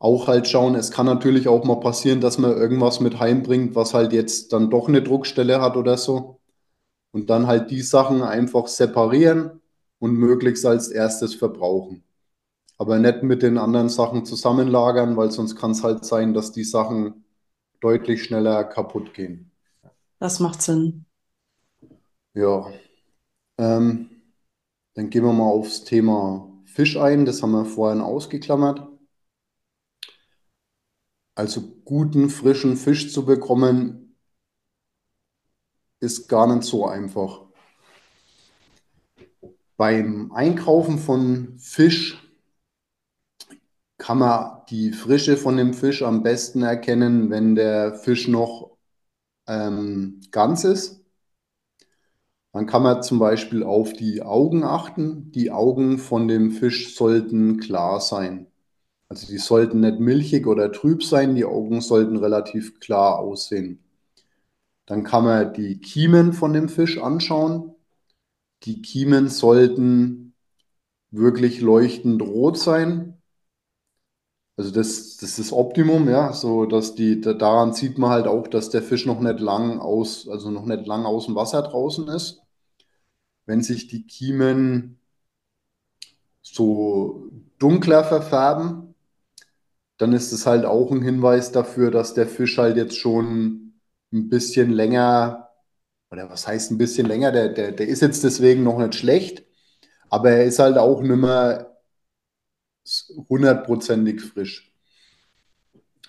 Auch 0.00 0.26
halt 0.28 0.46
schauen, 0.48 0.74
es 0.74 0.90
kann 0.90 1.06
natürlich 1.06 1.46
auch 1.48 1.64
mal 1.64 1.76
passieren, 1.80 2.20
dass 2.20 2.38
man 2.38 2.52
irgendwas 2.56 3.00
mit 3.00 3.18
heimbringt, 3.20 3.74
was 3.74 3.94
halt 3.94 4.12
jetzt 4.12 4.52
dann 4.52 4.70
doch 4.70 4.88
eine 4.88 5.02
Druckstelle 5.02 5.60
hat 5.60 5.76
oder 5.76 5.96
so. 5.96 6.37
Und 7.12 7.30
dann 7.30 7.46
halt 7.46 7.70
die 7.70 7.82
Sachen 7.82 8.22
einfach 8.22 8.66
separieren 8.68 9.60
und 9.98 10.14
möglichst 10.14 10.66
als 10.66 10.88
erstes 10.88 11.34
verbrauchen. 11.34 12.04
Aber 12.76 12.98
nicht 12.98 13.22
mit 13.22 13.42
den 13.42 13.58
anderen 13.58 13.88
Sachen 13.88 14.24
zusammenlagern, 14.24 15.16
weil 15.16 15.30
sonst 15.30 15.56
kann 15.56 15.72
es 15.72 15.82
halt 15.82 16.04
sein, 16.04 16.34
dass 16.34 16.52
die 16.52 16.64
Sachen 16.64 17.24
deutlich 17.80 18.22
schneller 18.24 18.64
kaputt 18.64 19.14
gehen. 19.14 19.50
Das 20.18 20.40
macht 20.40 20.62
Sinn. 20.62 21.06
Ja, 22.34 22.70
ähm, 23.58 24.10
dann 24.94 25.10
gehen 25.10 25.24
wir 25.24 25.32
mal 25.32 25.44
aufs 25.44 25.84
Thema 25.84 26.52
Fisch 26.66 26.96
ein. 26.96 27.24
Das 27.24 27.42
haben 27.42 27.52
wir 27.52 27.64
vorhin 27.64 28.00
ausgeklammert. 28.00 28.86
Also 31.34 31.62
guten, 31.84 32.30
frischen 32.30 32.76
Fisch 32.76 33.12
zu 33.12 33.24
bekommen, 33.24 34.07
ist 36.00 36.28
gar 36.28 36.52
nicht 36.52 36.64
so 36.64 36.86
einfach. 36.86 37.42
Beim 39.76 40.32
Einkaufen 40.32 40.98
von 40.98 41.56
Fisch 41.58 42.18
kann 43.98 44.18
man 44.18 44.62
die 44.70 44.92
Frische 44.92 45.36
von 45.36 45.56
dem 45.56 45.74
Fisch 45.74 46.02
am 46.02 46.22
besten 46.22 46.62
erkennen, 46.62 47.30
wenn 47.30 47.54
der 47.54 47.94
Fisch 47.94 48.28
noch 48.28 48.76
ähm, 49.48 50.20
ganz 50.32 50.64
ist. 50.64 51.04
Dann 52.52 52.66
kann 52.66 52.82
man 52.82 53.02
zum 53.02 53.18
Beispiel 53.18 53.62
auf 53.62 53.92
die 53.92 54.22
Augen 54.22 54.64
achten. 54.64 55.30
Die 55.32 55.50
Augen 55.50 55.98
von 55.98 56.28
dem 56.28 56.50
Fisch 56.50 56.94
sollten 56.96 57.58
klar 57.60 58.00
sein. 58.00 58.46
Also 59.08 59.26
die 59.26 59.38
sollten 59.38 59.80
nicht 59.80 60.00
milchig 60.00 60.46
oder 60.46 60.72
trüb 60.72 61.02
sein, 61.04 61.34
die 61.34 61.44
Augen 61.44 61.80
sollten 61.80 62.16
relativ 62.16 62.80
klar 62.80 63.18
aussehen. 63.18 63.80
Dann 64.88 65.04
kann 65.04 65.22
man 65.24 65.54
die 65.54 65.78
Kiemen 65.80 66.32
von 66.32 66.52
dem 66.52 66.68
Fisch 66.68 66.98
anschauen. 66.98 67.76
Die 68.64 68.82
Kiemen 68.82 69.28
sollten 69.28 70.34
wirklich 71.10 71.60
leuchtend 71.62 72.22
rot 72.22 72.58
sein. 72.58 73.20
Also 74.58 74.70
das, 74.72 75.16
das 75.16 75.30
ist 75.30 75.38
das 75.38 75.52
Optimum, 75.54 76.06
ja, 76.10 76.32
so 76.34 76.66
dass 76.66 76.94
die, 76.94 77.18
da- 77.22 77.32
daran 77.32 77.72
sieht 77.72 77.96
man 77.96 78.10
halt 78.10 78.26
auch, 78.26 78.46
dass 78.48 78.68
der 78.70 78.82
Fisch 78.82 79.06
noch 79.06 79.20
nicht 79.20 79.40
lang 79.40 79.78
aus, 79.80 80.28
also 80.28 80.50
noch 80.50 80.66
nicht 80.66 80.86
lang 80.86 81.06
aus 81.06 81.24
dem 81.26 81.34
Wasser 81.34 81.62
draußen 81.62 82.08
ist. 82.08 82.42
Wenn 83.46 83.62
sich 83.62 83.88
die 83.88 84.06
Kiemen 84.06 85.00
so 86.42 87.30
dunkler 87.58 88.04
verfärben, 88.04 88.94
dann 89.98 90.12
ist 90.12 90.32
es 90.32 90.46
halt 90.46 90.64
auch 90.64 90.90
ein 90.90 91.02
Hinweis 91.02 91.52
dafür, 91.52 91.90
dass 91.90 92.14
der 92.14 92.26
Fisch 92.26 92.58
halt 92.58 92.76
jetzt 92.76 92.96
schon 92.96 93.67
ein 94.12 94.28
bisschen 94.28 94.70
länger, 94.70 95.50
oder 96.10 96.30
was 96.30 96.46
heißt 96.46 96.70
ein 96.70 96.78
bisschen 96.78 97.06
länger, 97.06 97.32
der, 97.32 97.50
der, 97.50 97.72
der 97.72 97.88
ist 97.88 98.02
jetzt 98.02 98.24
deswegen 98.24 98.62
noch 98.62 98.78
nicht 98.78 98.94
schlecht, 98.94 99.44
aber 100.08 100.30
er 100.30 100.44
ist 100.44 100.58
halt 100.58 100.78
auch 100.78 101.02
nicht 101.02 101.16
mehr 101.16 101.78
hundertprozentig 103.28 104.20
frisch. 104.20 104.72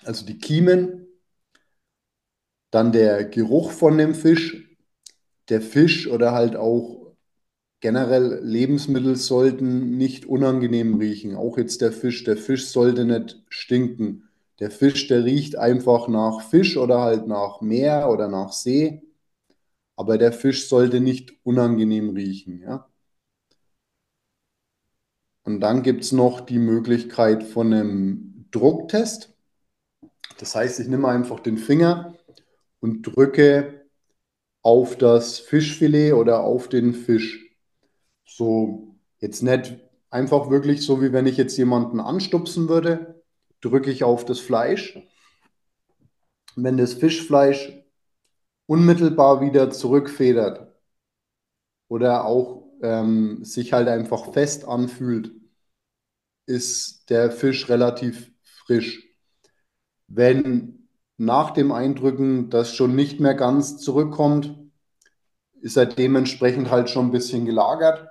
Also 0.04 0.24
die 0.24 0.38
Kiemen, 0.38 1.06
dann 2.70 2.92
der 2.92 3.24
Geruch 3.24 3.72
von 3.72 3.98
dem 3.98 4.14
Fisch, 4.14 4.76
der 5.48 5.60
Fisch 5.60 6.06
oder 6.08 6.32
halt 6.32 6.56
auch 6.56 7.14
generell 7.80 8.40
Lebensmittel 8.44 9.16
sollten 9.16 9.96
nicht 9.96 10.26
unangenehm 10.26 10.94
riechen. 10.94 11.34
Auch 11.34 11.58
jetzt 11.58 11.80
der 11.80 11.92
Fisch. 11.92 12.24
Der 12.24 12.36
Fisch 12.36 12.68
sollte 12.68 13.04
nicht 13.04 13.42
stinken. 13.48 14.29
Der 14.60 14.70
Fisch, 14.70 15.08
der 15.08 15.24
riecht 15.24 15.56
einfach 15.56 16.06
nach 16.08 16.42
Fisch 16.42 16.76
oder 16.76 17.00
halt 17.00 17.26
nach 17.26 17.60
Meer 17.62 18.10
oder 18.10 18.28
nach 18.28 18.52
See. 18.52 19.02
Aber 19.96 20.18
der 20.18 20.32
Fisch 20.32 20.68
sollte 20.68 21.00
nicht 21.00 21.32
unangenehm 21.44 22.10
riechen, 22.10 22.60
ja. 22.60 22.86
Und 25.44 25.60
dann 25.60 25.82
gibt 25.82 26.04
es 26.04 26.12
noch 26.12 26.40
die 26.40 26.58
Möglichkeit 26.58 27.42
von 27.42 27.72
einem 27.72 28.46
Drucktest. 28.50 29.34
Das 30.38 30.54
heißt, 30.54 30.80
ich 30.80 30.88
nehme 30.88 31.08
einfach 31.08 31.40
den 31.40 31.58
Finger 31.58 32.14
und 32.80 33.02
drücke 33.02 33.86
auf 34.62 34.96
das 34.96 35.38
Fischfilet 35.38 36.12
oder 36.12 36.44
auf 36.44 36.68
den 36.68 36.94
Fisch. 36.94 37.56
So, 38.24 38.94
jetzt 39.18 39.42
nicht 39.42 39.78
einfach 40.10 40.50
wirklich 40.50 40.82
so, 40.82 41.00
wie 41.02 41.12
wenn 41.12 41.26
ich 41.26 41.36
jetzt 41.36 41.56
jemanden 41.56 42.00
anstupsen 42.00 42.68
würde, 42.68 43.19
drücke 43.60 43.90
ich 43.90 44.04
auf 44.04 44.24
das 44.24 44.40
Fleisch. 44.40 44.98
Wenn 46.56 46.76
das 46.76 46.94
Fischfleisch 46.94 47.72
unmittelbar 48.66 49.40
wieder 49.40 49.70
zurückfedert 49.70 50.74
oder 51.88 52.24
auch 52.24 52.68
ähm, 52.82 53.44
sich 53.44 53.72
halt 53.72 53.88
einfach 53.88 54.32
fest 54.32 54.64
anfühlt, 54.66 55.32
ist 56.46 57.10
der 57.10 57.30
Fisch 57.30 57.68
relativ 57.68 58.32
frisch. 58.42 59.06
Wenn 60.08 60.88
nach 61.16 61.50
dem 61.52 61.70
Eindrücken 61.72 62.50
das 62.50 62.74
schon 62.74 62.94
nicht 62.96 63.20
mehr 63.20 63.34
ganz 63.34 63.78
zurückkommt, 63.78 64.56
ist 65.60 65.76
er 65.76 65.86
dementsprechend 65.86 66.70
halt 66.70 66.90
schon 66.90 67.06
ein 67.06 67.12
bisschen 67.12 67.44
gelagert. 67.44 68.09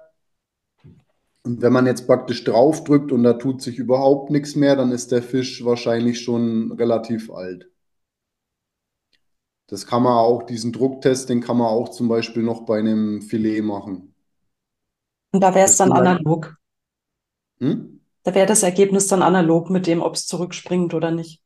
Und 1.43 1.61
wenn 1.61 1.73
man 1.73 1.85
jetzt 1.85 2.07
praktisch 2.07 2.43
draufdrückt 2.43 3.11
und 3.11 3.23
da 3.23 3.33
tut 3.33 3.61
sich 3.61 3.77
überhaupt 3.77 4.29
nichts 4.29 4.55
mehr, 4.55 4.75
dann 4.75 4.91
ist 4.91 5.11
der 5.11 5.23
Fisch 5.23 5.63
wahrscheinlich 5.65 6.21
schon 6.21 6.71
relativ 6.73 7.31
alt. 7.31 7.69
Das 9.67 9.85
kann 9.85 10.03
man 10.03 10.17
auch, 10.17 10.43
diesen 10.43 10.73
Drucktest, 10.73 11.29
den 11.29 11.41
kann 11.41 11.57
man 11.57 11.67
auch 11.67 11.89
zum 11.89 12.07
Beispiel 12.07 12.43
noch 12.43 12.65
bei 12.65 12.79
einem 12.79 13.21
Filet 13.21 13.61
machen. 13.61 14.15
Und 15.31 15.41
da 15.41 15.53
wäre 15.53 15.65
es 15.65 15.77
dann, 15.77 15.91
analog. 15.91 16.57
hm? 17.59 17.99
Da 18.23 18.35
wäre 18.35 18.47
das 18.47 18.63
Ergebnis 18.63 19.07
dann 19.07 19.21
analog 19.21 19.69
mit 19.69 19.87
dem, 19.87 20.01
ob 20.01 20.15
es 20.15 20.27
zurückspringt 20.27 20.93
oder 20.93 21.11
nicht. 21.11 21.41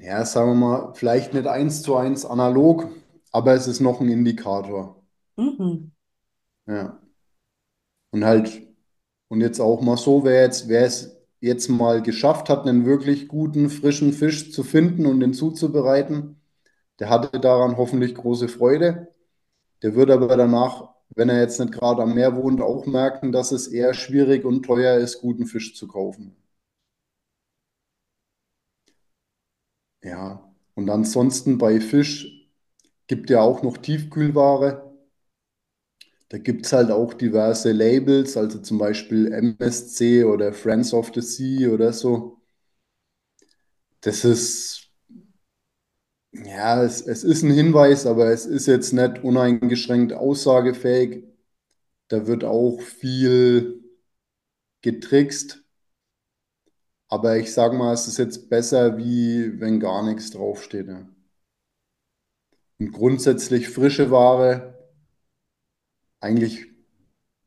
Ja, 0.00 0.24
sagen 0.24 0.50
wir 0.50 0.54
mal, 0.54 0.94
vielleicht 0.94 1.32
nicht 1.34 1.46
eins 1.46 1.82
zu 1.82 1.96
eins 1.96 2.24
analog, 2.24 2.88
aber 3.32 3.54
es 3.54 3.66
ist 3.68 3.80
noch 3.80 4.00
ein 4.00 4.08
Indikator. 4.08 5.02
Mhm. 5.36 5.90
Ja. 6.66 6.99
Und 8.10 8.24
halt, 8.24 8.62
und 9.28 9.40
jetzt 9.40 9.60
auch 9.60 9.80
mal 9.82 9.96
so, 9.96 10.24
wer 10.24 10.42
jetzt, 10.42 10.68
wer 10.68 10.84
es 10.86 11.16
jetzt 11.40 11.68
mal 11.68 12.02
geschafft 12.02 12.48
hat, 12.48 12.66
einen 12.66 12.86
wirklich 12.86 13.28
guten, 13.28 13.70
frischen 13.70 14.12
Fisch 14.12 14.52
zu 14.52 14.62
finden 14.64 15.06
und 15.06 15.20
den 15.20 15.34
zuzubereiten, 15.34 16.40
der 17.00 17.10
hatte 17.10 17.40
daran 17.40 17.76
hoffentlich 17.78 18.14
große 18.14 18.48
Freude. 18.48 19.08
Der 19.82 19.94
wird 19.96 20.10
aber 20.10 20.36
danach, 20.36 20.90
wenn 21.10 21.28
er 21.30 21.40
jetzt 21.40 21.60
nicht 21.60 21.72
gerade 21.72 22.02
am 22.02 22.14
Meer 22.14 22.36
wohnt, 22.36 22.60
auch 22.62 22.86
merken, 22.86 23.32
dass 23.32 23.52
es 23.52 23.68
eher 23.68 23.94
schwierig 23.94 24.44
und 24.44 24.64
teuer 24.64 24.98
ist, 24.98 25.20
guten 25.20 25.46
Fisch 25.46 25.76
zu 25.76 25.88
kaufen. 25.88 26.36
Ja, 30.02 30.52
und 30.74 30.90
ansonsten 30.90 31.56
bei 31.58 31.80
Fisch 31.80 32.48
gibt 33.06 33.30
ja 33.30 33.40
auch 33.42 33.62
noch 33.62 33.78
Tiefkühlware. 33.78 34.89
Da 36.30 36.38
gibt 36.38 36.64
es 36.64 36.72
halt 36.72 36.90
auch 36.90 37.12
diverse 37.12 37.72
Labels, 37.72 38.38
also 38.38 38.58
zum 38.60 38.78
Beispiel 38.78 39.30
MSC 39.32 40.24
oder 40.24 40.54
Friends 40.54 40.94
of 40.94 41.12
the 41.14 41.20
Sea 41.20 41.68
oder 41.70 41.92
so. 41.92 42.40
Das 44.02 44.24
ist, 44.24 44.90
ja, 46.32 46.82
es, 46.84 47.00
es 47.02 47.24
ist 47.24 47.42
ein 47.42 47.52
Hinweis, 47.52 48.06
aber 48.06 48.30
es 48.32 48.46
ist 48.46 48.66
jetzt 48.66 48.92
nicht 48.92 49.22
uneingeschränkt 49.24 50.12
aussagefähig. 50.12 51.24
Da 52.08 52.26
wird 52.26 52.44
auch 52.44 52.80
viel 52.80 53.82
getrickst. 54.82 55.62
Aber 57.08 57.36
ich 57.36 57.52
sag 57.52 57.74
mal, 57.74 57.92
es 57.92 58.08
ist 58.08 58.16
jetzt 58.18 58.48
besser, 58.48 58.96
wie 58.96 59.60
wenn 59.60 59.80
gar 59.80 60.02
nichts 60.02 60.30
draufsteht. 60.30 60.88
Ja. 60.88 61.06
Und 62.80 62.90
grundsätzlich 62.90 63.68
frische 63.68 64.10
Ware 64.10 64.79
eigentlich 66.20 66.66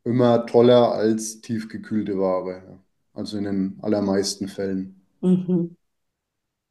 immer 0.03 0.45
toller 0.45 0.93
als 0.93 1.41
tiefgekühlte 1.41 2.17
Ware. 2.19 2.63
Ja. 2.67 2.79
Also 3.13 3.37
in 3.37 3.45
den 3.45 3.79
allermeisten 3.81 4.47
Fällen. 4.47 5.01
Mhm. 5.21 5.75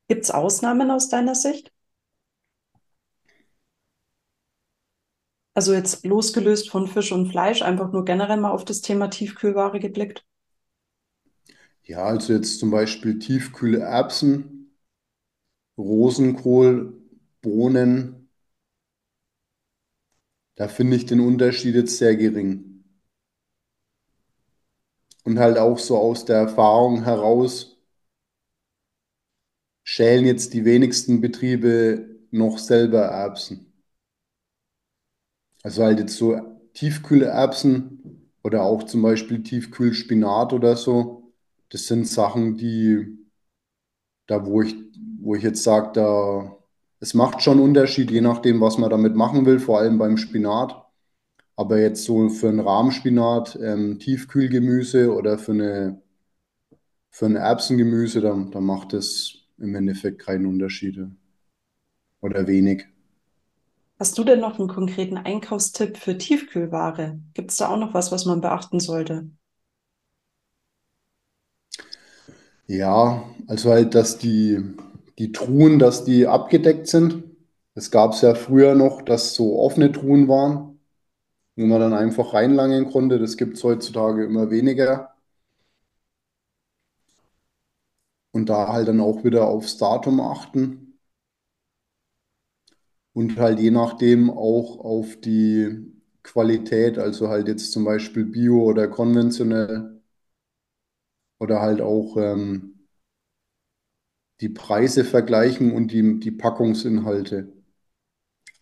Gibt 0.06 0.22
es 0.22 0.30
Ausnahmen 0.30 0.92
aus 0.92 1.08
deiner 1.08 1.34
Sicht? 1.34 1.72
Also 5.54 5.72
jetzt 5.72 6.04
losgelöst 6.04 6.68
von 6.68 6.86
Fisch 6.86 7.10
und 7.10 7.30
Fleisch, 7.30 7.62
einfach 7.62 7.90
nur 7.90 8.04
generell 8.04 8.36
mal 8.36 8.50
auf 8.50 8.66
das 8.66 8.82
Thema 8.82 9.08
Tiefkühlware 9.08 9.80
geblickt. 9.80 10.26
Ja, 11.84 12.04
also 12.04 12.32
jetzt 12.32 12.58
zum 12.60 12.70
Beispiel 12.70 13.18
tiefkühle 13.18 13.78
Erbsen, 13.80 14.72
Rosenkohl, 15.78 16.94
Bohnen. 17.42 18.21
Da 20.54 20.66
finde 20.66 20.96
ich 20.96 21.04
den 21.04 21.20
Unterschied 21.20 21.74
jetzt 21.74 21.98
sehr 21.98 22.16
gering. 22.16 22.84
Und 25.24 25.40
halt 25.40 25.58
auch 25.58 25.80
so 25.80 25.98
aus 25.98 26.24
der 26.26 26.36
Erfahrung 26.36 27.02
heraus 27.02 27.76
schälen 29.84 30.26
jetzt 30.26 30.54
die 30.54 30.64
wenigsten 30.64 31.20
Betriebe 31.20 32.18
noch 32.32 32.58
selber 32.58 33.02
Erbsen. 33.02 33.72
Also 35.64 35.82
halt 35.84 35.98
jetzt 35.98 36.16
so 36.16 36.36
tiefkühle 36.74 37.26
Erbsen 37.26 38.30
oder 38.44 38.62
auch 38.62 38.84
zum 38.84 39.02
Beispiel 39.02 39.42
Tiefkühlspinat 39.42 40.52
oder 40.52 40.76
so. 40.76 41.32
Das 41.70 41.86
sind 41.86 42.06
Sachen, 42.06 42.56
die 42.56 43.18
da, 44.26 44.44
wo 44.46 44.62
ich, 44.62 44.74
wo 45.20 45.34
ich 45.34 45.42
jetzt 45.42 45.62
sage, 45.62 45.92
da, 45.94 46.56
es 47.02 47.14
macht 47.14 47.42
schon 47.42 47.58
Unterschied, 47.58 48.12
je 48.12 48.20
nachdem, 48.20 48.60
was 48.60 48.78
man 48.78 48.88
damit 48.88 49.16
machen 49.16 49.44
will, 49.44 49.58
vor 49.58 49.78
allem 49.80 49.98
beim 49.98 50.16
Spinat. 50.16 50.86
Aber 51.56 51.78
jetzt 51.80 52.04
so 52.04 52.28
für 52.30 52.48
einen 52.48 52.60
Rahmspinat, 52.60 53.58
ähm, 53.62 53.98
Tiefkühlgemüse 54.00 55.12
oder 55.14 55.38
für 55.38 55.52
eine, 55.52 56.02
für 57.10 57.26
ein 57.26 57.36
Erbsengemüse, 57.36 58.20
da, 58.20 58.34
da 58.50 58.60
macht 58.60 58.92
es 58.92 59.46
im 59.58 59.74
Endeffekt 59.76 60.18
keinen 60.18 60.46
Unterschied 60.46 60.98
oder 62.22 62.46
wenig. 62.46 62.86
Hast 63.98 64.18
du 64.18 64.24
denn 64.24 64.40
noch 64.40 64.58
einen 64.58 64.68
konkreten 64.68 65.16
Einkaufstipp 65.16 65.96
für 65.96 66.18
Tiefkühlware? 66.18 67.18
Gibt 67.32 67.52
es 67.52 67.56
da 67.56 67.68
auch 67.70 67.78
noch 67.78 67.94
was, 67.94 68.12
was 68.12 68.26
man 68.26 68.42
beachten 68.42 68.80
sollte? 68.80 69.30
Ja, 72.66 73.24
also 73.46 73.70
halt, 73.70 73.94
dass 73.94 74.18
die, 74.18 74.58
die 75.22 75.32
Truhen, 75.32 75.78
dass 75.78 76.04
die 76.04 76.26
abgedeckt 76.26 76.88
sind. 76.88 77.24
Es 77.76 77.90
gab 77.92 78.12
es 78.14 78.22
ja 78.22 78.34
früher 78.34 78.74
noch, 78.74 79.02
dass 79.02 79.34
so 79.36 79.58
offene 79.60 79.92
Truhen 79.92 80.28
waren, 80.28 80.80
wo 81.56 81.66
man 81.66 81.80
dann 81.80 81.94
einfach 81.94 82.34
reinlangen 82.34 82.90
konnte. 82.90 83.18
Das 83.20 83.36
gibt 83.38 83.56
es 83.58 83.64
heutzutage 83.64 84.24
immer 84.24 84.50
weniger. 84.50 85.14
Und 88.32 88.50
da 88.50 88.68
halt 88.70 88.88
dann 88.88 89.00
auch 89.00 89.24
wieder 89.24 89.46
aufs 89.46 89.78
Datum 89.78 90.20
achten. 90.20 90.98
Und 93.14 93.38
halt 93.38 93.58
je 93.58 93.70
nachdem 93.70 94.28
auch 94.30 94.78
auf 94.80 95.16
die 95.20 95.92
Qualität, 96.22 96.98
also 96.98 97.28
halt 97.28 97.48
jetzt 97.48 97.72
zum 97.72 97.84
Beispiel 97.84 98.24
Bio 98.26 98.62
oder 98.64 98.86
konventionell 98.88 100.00
oder 101.38 101.60
halt 101.60 101.80
auch 101.82 102.16
ähm, 102.16 102.81
die 104.42 104.48
Preise 104.48 105.04
vergleichen 105.04 105.72
und 105.72 105.92
die, 105.92 106.18
die 106.18 106.32
Packungsinhalte. 106.32 107.52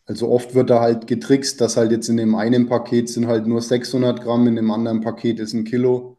Also 0.04 0.28
oft 0.28 0.54
wird 0.54 0.70
da 0.70 0.80
halt 0.80 1.06
getrickst, 1.06 1.60
dass 1.60 1.76
halt 1.76 1.90
jetzt 1.92 2.08
in 2.08 2.16
dem 2.18 2.34
einen 2.34 2.66
Paket 2.66 3.08
sind 3.08 3.26
halt 3.26 3.46
nur 3.46 3.62
600 3.62 4.22
Gramm, 4.22 4.46
in 4.46 4.56
dem 4.56 4.70
anderen 4.70 5.00
Paket 5.00 5.40
ist 5.40 5.54
ein 5.54 5.64
Kilo. 5.64 6.18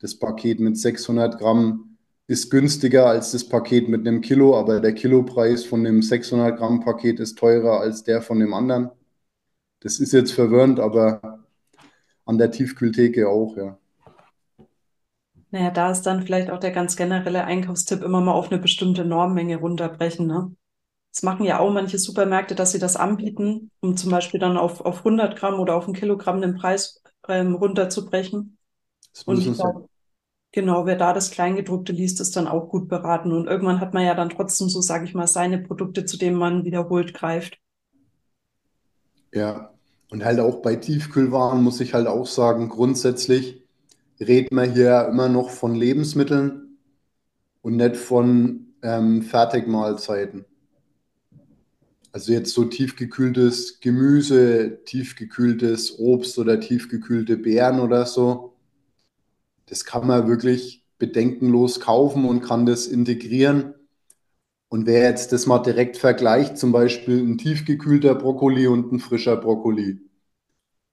Das 0.00 0.18
Paket 0.18 0.60
mit 0.60 0.76
600 0.76 1.38
Gramm 1.38 1.96
ist 2.26 2.50
günstiger 2.50 3.06
als 3.06 3.32
das 3.32 3.48
Paket 3.48 3.88
mit 3.88 4.06
einem 4.06 4.20
Kilo, 4.20 4.58
aber 4.58 4.80
der 4.80 4.92
Kilopreis 4.94 5.64
von 5.64 5.84
dem 5.84 6.02
600 6.02 6.58
Gramm 6.58 6.80
Paket 6.80 7.20
ist 7.20 7.38
teurer 7.38 7.80
als 7.80 8.04
der 8.04 8.20
von 8.22 8.40
dem 8.40 8.52
anderen. 8.52 8.90
Das 9.80 10.00
ist 10.00 10.12
jetzt 10.12 10.32
verwirrend, 10.32 10.80
aber 10.80 11.44
an 12.26 12.38
der 12.38 12.50
Tiefkühltheke 12.50 13.28
auch, 13.28 13.56
ja. 13.56 13.78
Naja, 15.50 15.70
da 15.70 15.90
ist 15.90 16.02
dann 16.02 16.22
vielleicht 16.22 16.50
auch 16.50 16.58
der 16.60 16.72
ganz 16.72 16.96
generelle 16.96 17.44
Einkaufstipp 17.44 18.02
immer 18.02 18.20
mal 18.20 18.32
auf 18.32 18.50
eine 18.50 18.60
bestimmte 18.60 19.04
Normmenge 19.04 19.56
runterbrechen, 19.58 20.26
ne? 20.26 20.54
Das 21.12 21.22
machen 21.24 21.46
ja 21.46 21.60
auch 21.60 21.72
manche 21.72 21.98
Supermärkte, 21.98 22.54
dass 22.54 22.72
sie 22.72 22.78
das 22.80 22.96
anbieten, 22.96 23.70
um 23.80 23.96
zum 23.96 24.10
Beispiel 24.10 24.40
dann 24.40 24.56
auf, 24.58 24.80
auf 24.82 25.04
100 25.04 25.36
Gramm 25.36 25.60
oder 25.60 25.76
auf 25.76 25.88
ein 25.88 25.94
Kilogramm 25.94 26.40
den 26.42 26.56
Preis 26.56 27.02
ähm, 27.28 27.54
runterzubrechen. 27.56 28.58
Das 29.12 29.26
Und 29.26 29.38
ich 29.40 29.52
glaube, 29.52 29.88
genau, 30.52 30.86
wer 30.86 30.96
da 30.96 31.12
das 31.14 31.30
Kleingedruckte 31.32 31.92
liest, 31.92 32.20
ist 32.20 32.36
dann 32.36 32.48
auch 32.48 32.68
gut 32.70 32.88
beraten. 32.88 33.32
Und 33.32 33.46
irgendwann 33.48 33.80
hat 33.80 33.94
man 33.94 34.04
ja 34.06 34.14
dann 34.14 34.30
trotzdem 34.30 34.68
so, 34.68 34.80
sage 34.82 35.04
ich 35.06 35.14
mal, 35.14 35.26
seine 35.28 35.58
Produkte, 35.58 36.04
zu 36.06 36.18
denen 36.18 36.36
man 36.38 36.64
wiederholt 36.64 37.14
greift. 37.14 37.58
Ja, 39.32 39.72
und 40.10 40.24
halt 40.24 40.40
auch 40.40 40.62
bei 40.62 40.76
Tiefkühlwaren 40.76 41.62
muss 41.62 41.80
ich 41.80 41.94
halt 41.94 42.06
auch 42.06 42.26
sagen, 42.26 42.68
grundsätzlich 42.68 43.62
reden 44.20 44.56
wir 44.56 44.64
hier 44.64 45.08
immer 45.08 45.28
noch 45.28 45.50
von 45.50 45.74
Lebensmitteln 45.74 46.78
und 47.62 47.76
nicht 47.76 47.96
von 47.96 48.74
ähm, 48.82 49.22
Fertigmahlzeiten. 49.22 50.44
Also 52.12 52.32
jetzt 52.32 52.52
so 52.54 52.64
tiefgekühltes 52.64 53.80
Gemüse, 53.80 54.82
tiefgekühltes 54.84 55.98
Obst 55.98 56.38
oder 56.38 56.58
tiefgekühlte 56.58 57.36
Beeren 57.36 57.80
oder 57.80 58.06
so. 58.06 58.56
Das 59.66 59.84
kann 59.84 60.06
man 60.06 60.26
wirklich 60.26 60.84
bedenkenlos 60.98 61.80
kaufen 61.80 62.24
und 62.24 62.40
kann 62.40 62.66
das 62.66 62.86
integrieren. 62.86 63.74
Und 64.68 64.86
wer 64.86 65.08
jetzt 65.08 65.32
das 65.32 65.46
mal 65.46 65.60
direkt 65.60 65.96
vergleicht, 65.96 66.58
zum 66.58 66.72
Beispiel 66.72 67.20
ein 67.20 67.38
tiefgekühlter 67.38 68.14
Brokkoli 68.14 68.66
und 68.66 68.92
ein 68.92 69.00
frischer 69.00 69.36
Brokkoli, 69.36 70.00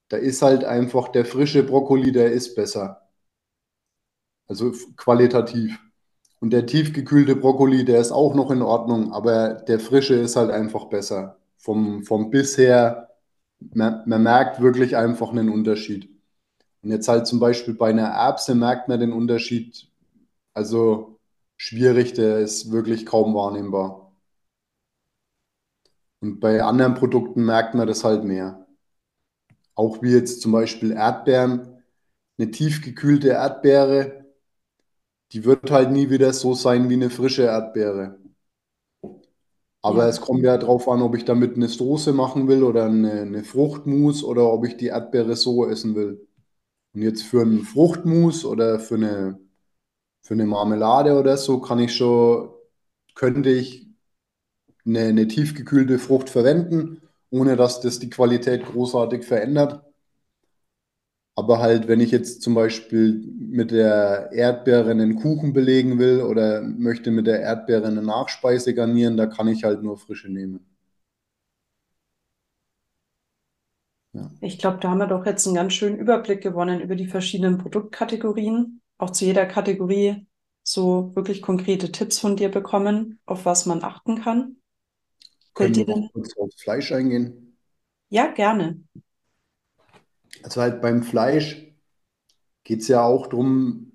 da 0.09 0.17
ist 0.17 0.41
halt 0.41 0.63
einfach 0.63 1.07
der 1.09 1.25
frische 1.25 1.63
Brokkoli, 1.63 2.11
der 2.11 2.31
ist 2.31 2.55
besser. 2.55 3.04
Also 4.47 4.73
qualitativ. 4.97 5.79
Und 6.39 6.51
der 6.51 6.65
tiefgekühlte 6.65 7.35
Brokkoli, 7.35 7.85
der 7.85 7.99
ist 7.99 8.11
auch 8.11 8.35
noch 8.35 8.51
in 8.51 8.61
Ordnung, 8.61 9.13
aber 9.13 9.55
der 9.55 9.79
frische 9.79 10.15
ist 10.15 10.35
halt 10.35 10.51
einfach 10.51 10.85
besser. 10.85 11.37
Vom, 11.57 12.03
vom 12.03 12.29
Biss 12.29 12.57
her, 12.57 13.09
man, 13.73 14.03
man 14.05 14.21
merkt 14.23 14.61
wirklich 14.61 14.95
einfach 14.95 15.31
einen 15.31 15.49
Unterschied. 15.49 16.09
Und 16.83 16.91
jetzt 16.91 17.07
halt 17.07 17.25
zum 17.25 17.39
Beispiel 17.39 17.73
bei 17.73 17.89
einer 17.89 18.09
Erbse 18.09 18.53
merkt 18.53 18.87
man 18.89 18.99
den 18.99 19.11
Unterschied, 19.13 19.87
also 20.53 21.19
schwierig, 21.57 22.13
der 22.13 22.39
ist 22.39 22.71
wirklich 22.71 23.05
kaum 23.05 23.33
wahrnehmbar. 23.33 24.13
Und 26.21 26.39
bei 26.39 26.61
anderen 26.63 26.93
Produkten 26.95 27.43
merkt 27.45 27.73
man 27.75 27.87
das 27.87 28.03
halt 28.03 28.23
mehr. 28.23 28.67
Auch 29.73 30.01
wie 30.01 30.11
jetzt 30.11 30.41
zum 30.41 30.51
Beispiel 30.51 30.91
Erdbeeren. 30.91 31.83
Eine 32.37 32.51
tiefgekühlte 32.51 33.29
Erdbeere, 33.29 34.24
die 35.35 35.45
wird 35.45 35.69
halt 35.69 35.91
nie 35.91 36.09
wieder 36.09 36.33
so 36.33 36.55
sein 36.55 36.89
wie 36.89 36.95
eine 36.95 37.11
frische 37.11 37.43
Erdbeere. 37.43 38.17
Aber 39.81 40.05
Ja. 40.05 40.07
es 40.07 40.19
kommt 40.21 40.43
ja 40.43 40.57
darauf 40.57 40.87
an, 40.89 41.01
ob 41.01 41.15
ich 41.15 41.25
damit 41.25 41.55
eine 41.55 41.67
Soße 41.67 42.11
machen 42.13 42.47
will 42.47 42.63
oder 42.63 42.85
eine, 42.85 43.21
eine 43.21 43.43
Fruchtmus 43.43 44.23
oder 44.23 44.51
ob 44.51 44.65
ich 44.65 44.77
die 44.77 44.87
Erdbeere 44.87 45.35
so 45.35 45.67
essen 45.67 45.95
will. 45.95 46.27
Und 46.93 47.03
jetzt 47.03 47.23
für 47.23 47.41
einen 47.41 47.63
Fruchtmus 47.63 48.45
oder 48.45 48.79
für 48.79 48.95
eine, 48.95 49.39
für 50.23 50.35
eine 50.35 50.45
Marmelade 50.47 51.19
oder 51.19 51.37
so 51.37 51.61
kann 51.61 51.79
ich 51.79 51.95
schon, 51.95 52.49
könnte 53.15 53.49
ich 53.51 53.87
eine, 54.85 55.01
eine 55.01 55.27
tiefgekühlte 55.27 55.99
Frucht 55.99 56.29
verwenden, 56.29 57.01
ohne 57.31 57.55
dass 57.57 57.81
das 57.81 57.99
die 57.99 58.09
Qualität 58.09 58.65
großartig 58.65 59.25
verändert. 59.25 59.83
Aber 61.35 61.59
halt, 61.59 61.87
wenn 61.87 61.99
ich 62.01 62.11
jetzt 62.11 62.41
zum 62.41 62.53
Beispiel 62.55 63.13
mit 63.37 63.71
der 63.71 64.29
Erdbeere 64.33 64.91
einen 64.91 65.15
Kuchen 65.17 65.53
belegen 65.53 65.97
will 65.99 66.21
oder 66.21 66.61
möchte 66.61 67.11
mit 67.11 67.27
der 67.27 67.41
Erdbeere 67.41 67.87
eine 67.87 68.01
Nachspeise 68.01 68.73
garnieren, 68.73 69.17
da 69.17 69.25
kann 69.27 69.47
ich 69.47 69.63
halt 69.63 69.83
nur 69.83 69.97
frische 69.97 70.29
nehmen. 70.31 70.65
Ja. 74.13 74.31
Ich 74.39 74.59
glaube, 74.59 74.77
da 74.79 74.89
haben 74.89 74.99
wir 74.99 75.07
doch 75.07 75.25
jetzt 75.25 75.45
einen 75.45 75.55
ganz 75.55 75.73
schönen 75.73 75.97
Überblick 75.97 76.41
gewonnen 76.41 76.79
über 76.81 76.95
die 76.95 77.07
verschiedenen 77.07 77.57
Produktkategorien. 77.57 78.81
Auch 78.97 79.09
zu 79.09 79.25
jeder 79.25 79.45
Kategorie 79.45 80.25
so 80.63 81.11
wirklich 81.15 81.41
konkrete 81.41 81.91
Tipps 81.91 82.19
von 82.19 82.37
dir 82.37 82.49
bekommen, 82.49 83.19
auf 83.25 83.45
was 83.45 83.65
man 83.65 83.83
achten 83.83 84.21
kann. 84.21 84.57
Können 85.55 85.75
Fällt 85.75 85.87
wir 85.87 86.09
kurz 86.13 86.37
aufs 86.37 86.61
Fleisch 86.61 86.91
eingehen? 86.91 87.57
Ja, 88.09 88.27
gerne. 88.33 88.79
Also 90.45 90.61
halt 90.61 90.79
beim 90.81 91.01
Fleisch 91.03 91.73
geht 92.65 92.81
es 92.81 92.89
ja 92.89 93.03
auch 93.03 93.27
darum, 93.27 93.93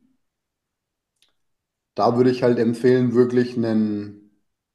da 1.95 2.17
würde 2.17 2.31
ich 2.31 2.43
halt 2.43 2.59
empfehlen, 2.59 3.15
wirklich 3.15 3.57
einen, 3.57 4.31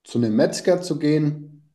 zu 0.06 0.18
einem 0.18 0.36
Metzger 0.36 0.82
zu 0.82 0.98
gehen 1.00 1.74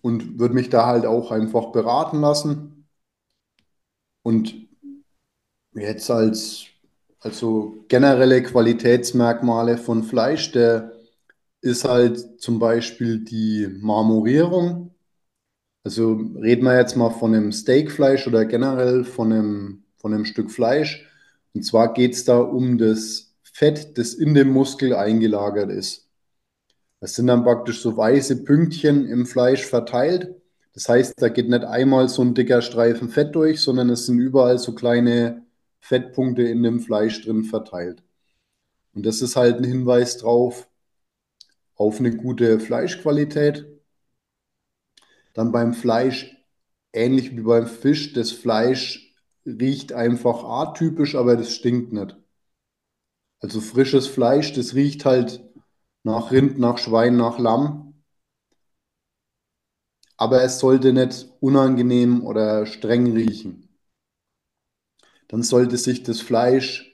und 0.00 0.38
würde 0.38 0.54
mich 0.54 0.70
da 0.70 0.86
halt 0.86 1.04
auch 1.04 1.30
einfach 1.30 1.66
beraten 1.70 2.20
lassen. 2.22 2.88
Und 4.22 4.54
jetzt 5.74 6.10
als, 6.10 6.66
also 7.20 7.84
generelle 7.88 8.42
Qualitätsmerkmale 8.42 9.78
von 9.78 10.02
Fleisch, 10.04 10.52
der 10.52 10.92
ist 11.62 11.86
halt 11.86 12.40
zum 12.42 12.60
Beispiel 12.60 13.24
die 13.24 13.68
Marmorierung. 13.82 14.95
Also 15.86 16.14
reden 16.42 16.64
wir 16.64 16.76
jetzt 16.76 16.96
mal 16.96 17.10
von 17.10 17.32
einem 17.32 17.52
Steakfleisch 17.52 18.26
oder 18.26 18.44
generell 18.44 19.04
von 19.04 19.32
einem, 19.32 19.84
von 19.98 20.12
einem 20.12 20.24
Stück 20.24 20.50
Fleisch. 20.50 21.08
Und 21.54 21.62
zwar 21.62 21.94
geht 21.94 22.14
es 22.14 22.24
da 22.24 22.40
um 22.40 22.76
das 22.76 23.36
Fett, 23.44 23.96
das 23.96 24.12
in 24.12 24.34
dem 24.34 24.48
Muskel 24.48 24.96
eingelagert 24.96 25.70
ist. 25.70 26.08
Das 26.98 27.14
sind 27.14 27.28
dann 27.28 27.44
praktisch 27.44 27.82
so 27.82 27.96
weiße 27.96 28.42
Pünktchen 28.42 29.06
im 29.06 29.26
Fleisch 29.26 29.64
verteilt. 29.64 30.34
Das 30.74 30.88
heißt, 30.88 31.22
da 31.22 31.28
geht 31.28 31.48
nicht 31.48 31.62
einmal 31.62 32.08
so 32.08 32.20
ein 32.22 32.34
dicker 32.34 32.62
Streifen 32.62 33.08
Fett 33.08 33.36
durch, 33.36 33.60
sondern 33.60 33.88
es 33.88 34.06
sind 34.06 34.18
überall 34.18 34.58
so 34.58 34.74
kleine 34.74 35.46
Fettpunkte 35.78 36.42
in 36.42 36.64
dem 36.64 36.80
Fleisch 36.80 37.24
drin 37.24 37.44
verteilt. 37.44 38.02
Und 38.92 39.06
das 39.06 39.22
ist 39.22 39.36
halt 39.36 39.58
ein 39.58 39.64
Hinweis 39.64 40.16
drauf, 40.16 40.66
auf 41.76 42.00
eine 42.00 42.10
gute 42.16 42.58
Fleischqualität. 42.58 43.75
Dann 45.36 45.52
beim 45.52 45.72
Fleisch, 45.72 46.36
ähnlich 46.92 47.36
wie 47.36 47.42
beim 47.42 47.68
Fisch, 47.68 48.12
das 48.12 48.32
Fleisch 48.32 49.14
riecht 49.46 49.92
einfach 49.92 50.42
atypisch, 50.42 51.14
aber 51.14 51.36
das 51.36 51.54
stinkt 51.54 51.92
nicht. 51.92 52.16
Also 53.40 53.62
frisches 53.62 54.06
Fleisch, 54.08 54.52
das 54.52 54.74
riecht 54.74 55.06
halt 55.06 55.42
nach 56.02 56.32
Rind, 56.32 56.58
nach 56.58 56.76
Schwein, 56.76 57.16
nach 57.16 57.38
Lamm, 57.38 57.94
aber 60.18 60.42
es 60.42 60.58
sollte 60.58 60.92
nicht 60.92 61.26
unangenehm 61.40 62.22
oder 62.22 62.66
streng 62.66 63.10
riechen. 63.14 63.66
Dann 65.28 65.44
sollte 65.44 65.76
sich 65.76 66.02
das 66.02 66.20
Fleisch, 66.20 66.92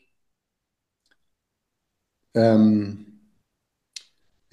ähm, 2.35 3.12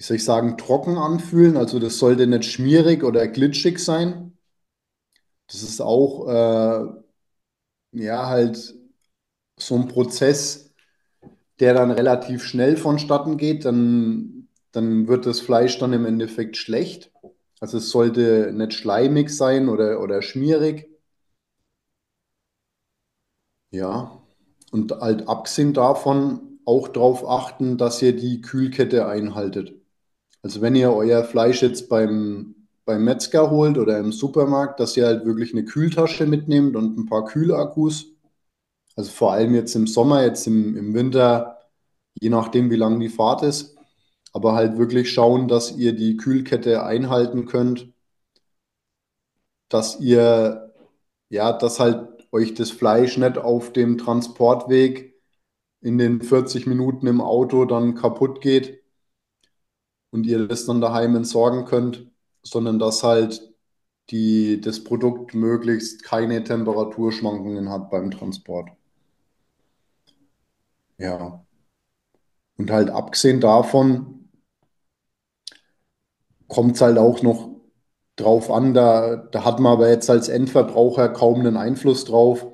wie 0.00 0.04
soll 0.04 0.16
ich 0.18 0.24
sagen, 0.24 0.58
trocken 0.58 0.98
anfühlen. 0.98 1.56
Also 1.58 1.78
das 1.78 1.98
sollte 2.00 2.26
nicht 2.26 2.46
schmierig 2.46 3.04
oder 3.04 3.28
glitschig 3.28 3.78
sein. 3.78 4.36
Das 5.48 5.62
ist 5.62 5.80
auch 5.80 6.28
äh, 6.28 6.86
ja 7.92 8.26
halt 8.28 8.74
so 9.58 9.76
ein 9.76 9.88
Prozess, 9.88 10.74
der 11.60 11.74
dann 11.74 11.90
relativ 11.90 12.44
schnell 12.44 12.76
vonstatten 12.78 13.38
geht. 13.38 13.66
Dann, 13.66 14.48
dann 14.72 15.08
wird 15.08 15.26
das 15.26 15.40
Fleisch 15.40 15.78
dann 15.78 15.92
im 15.92 16.06
Endeffekt 16.06 16.56
schlecht. 16.56 17.12
Also 17.60 17.78
es 17.78 17.90
sollte 17.90 18.52
nicht 18.54 18.74
schleimig 18.74 19.30
sein 19.30 19.68
oder, 19.70 20.02
oder 20.02 20.22
schmierig. 20.22 20.88
Ja, 23.72 24.22
und 24.70 24.92
halt 24.92 25.26
abgesehen 25.28 25.74
davon 25.74 26.60
auch 26.64 26.86
darauf 26.88 27.26
achten, 27.28 27.78
dass 27.78 28.00
ihr 28.02 28.14
die 28.14 28.40
Kühlkette 28.42 29.06
einhaltet. 29.08 29.79
Also 30.42 30.60
wenn 30.60 30.74
ihr 30.74 30.92
euer 30.92 31.24
Fleisch 31.24 31.62
jetzt 31.62 31.88
beim, 31.88 32.54
beim 32.84 33.04
Metzger 33.04 33.50
holt 33.50 33.78
oder 33.78 33.98
im 33.98 34.12
Supermarkt, 34.12 34.80
dass 34.80 34.96
ihr 34.96 35.06
halt 35.06 35.24
wirklich 35.26 35.52
eine 35.52 35.64
Kühltasche 35.64 36.26
mitnehmt 36.26 36.76
und 36.76 36.98
ein 36.98 37.06
paar 37.06 37.24
Kühlakkus. 37.26 38.06
Also 38.96 39.10
vor 39.10 39.32
allem 39.32 39.54
jetzt 39.54 39.74
im 39.76 39.86
Sommer, 39.86 40.24
jetzt 40.24 40.46
im, 40.46 40.76
im 40.76 40.94
Winter, 40.94 41.58
je 42.20 42.30
nachdem, 42.30 42.70
wie 42.70 42.76
lang 42.76 43.00
die 43.00 43.08
Fahrt 43.08 43.42
ist. 43.42 43.76
Aber 44.32 44.54
halt 44.54 44.78
wirklich 44.78 45.12
schauen, 45.12 45.48
dass 45.48 45.76
ihr 45.76 45.94
die 45.94 46.16
Kühlkette 46.16 46.84
einhalten 46.84 47.46
könnt, 47.46 47.92
dass 49.68 50.00
ihr, 50.00 50.74
ja, 51.30 51.52
dass 51.52 51.80
halt 51.80 52.08
euch 52.32 52.54
das 52.54 52.70
Fleisch 52.70 53.16
nicht 53.18 53.38
auf 53.38 53.72
dem 53.72 53.98
Transportweg 53.98 55.14
in 55.82 55.98
den 55.98 56.22
40 56.22 56.66
Minuten 56.66 57.06
im 57.06 57.20
Auto 57.20 57.64
dann 57.64 57.94
kaputt 57.94 58.40
geht 58.40 58.79
und 60.10 60.26
ihr 60.26 60.46
das 60.48 60.66
dann 60.66 60.80
daheim 60.80 61.16
entsorgen 61.16 61.64
könnt, 61.64 62.06
sondern 62.42 62.78
dass 62.78 63.02
halt 63.02 63.50
die, 64.10 64.60
das 64.60 64.82
Produkt 64.84 65.34
möglichst 65.34 66.02
keine 66.02 66.42
Temperaturschwankungen 66.44 67.70
hat 67.70 67.90
beim 67.90 68.10
Transport. 68.10 68.70
Ja. 70.98 71.44
Und 72.56 72.70
halt 72.70 72.90
abgesehen 72.90 73.40
davon 73.40 74.28
kommt 76.48 76.76
es 76.76 76.82
halt 76.82 76.98
auch 76.98 77.22
noch 77.22 77.50
drauf 78.16 78.50
an, 78.50 78.74
da, 78.74 79.16
da 79.16 79.44
hat 79.44 79.60
man 79.60 79.72
aber 79.72 79.88
jetzt 79.88 80.10
als 80.10 80.28
Endverbraucher 80.28 81.08
kaum 81.08 81.40
einen 81.40 81.56
Einfluss 81.56 82.04
drauf. 82.04 82.46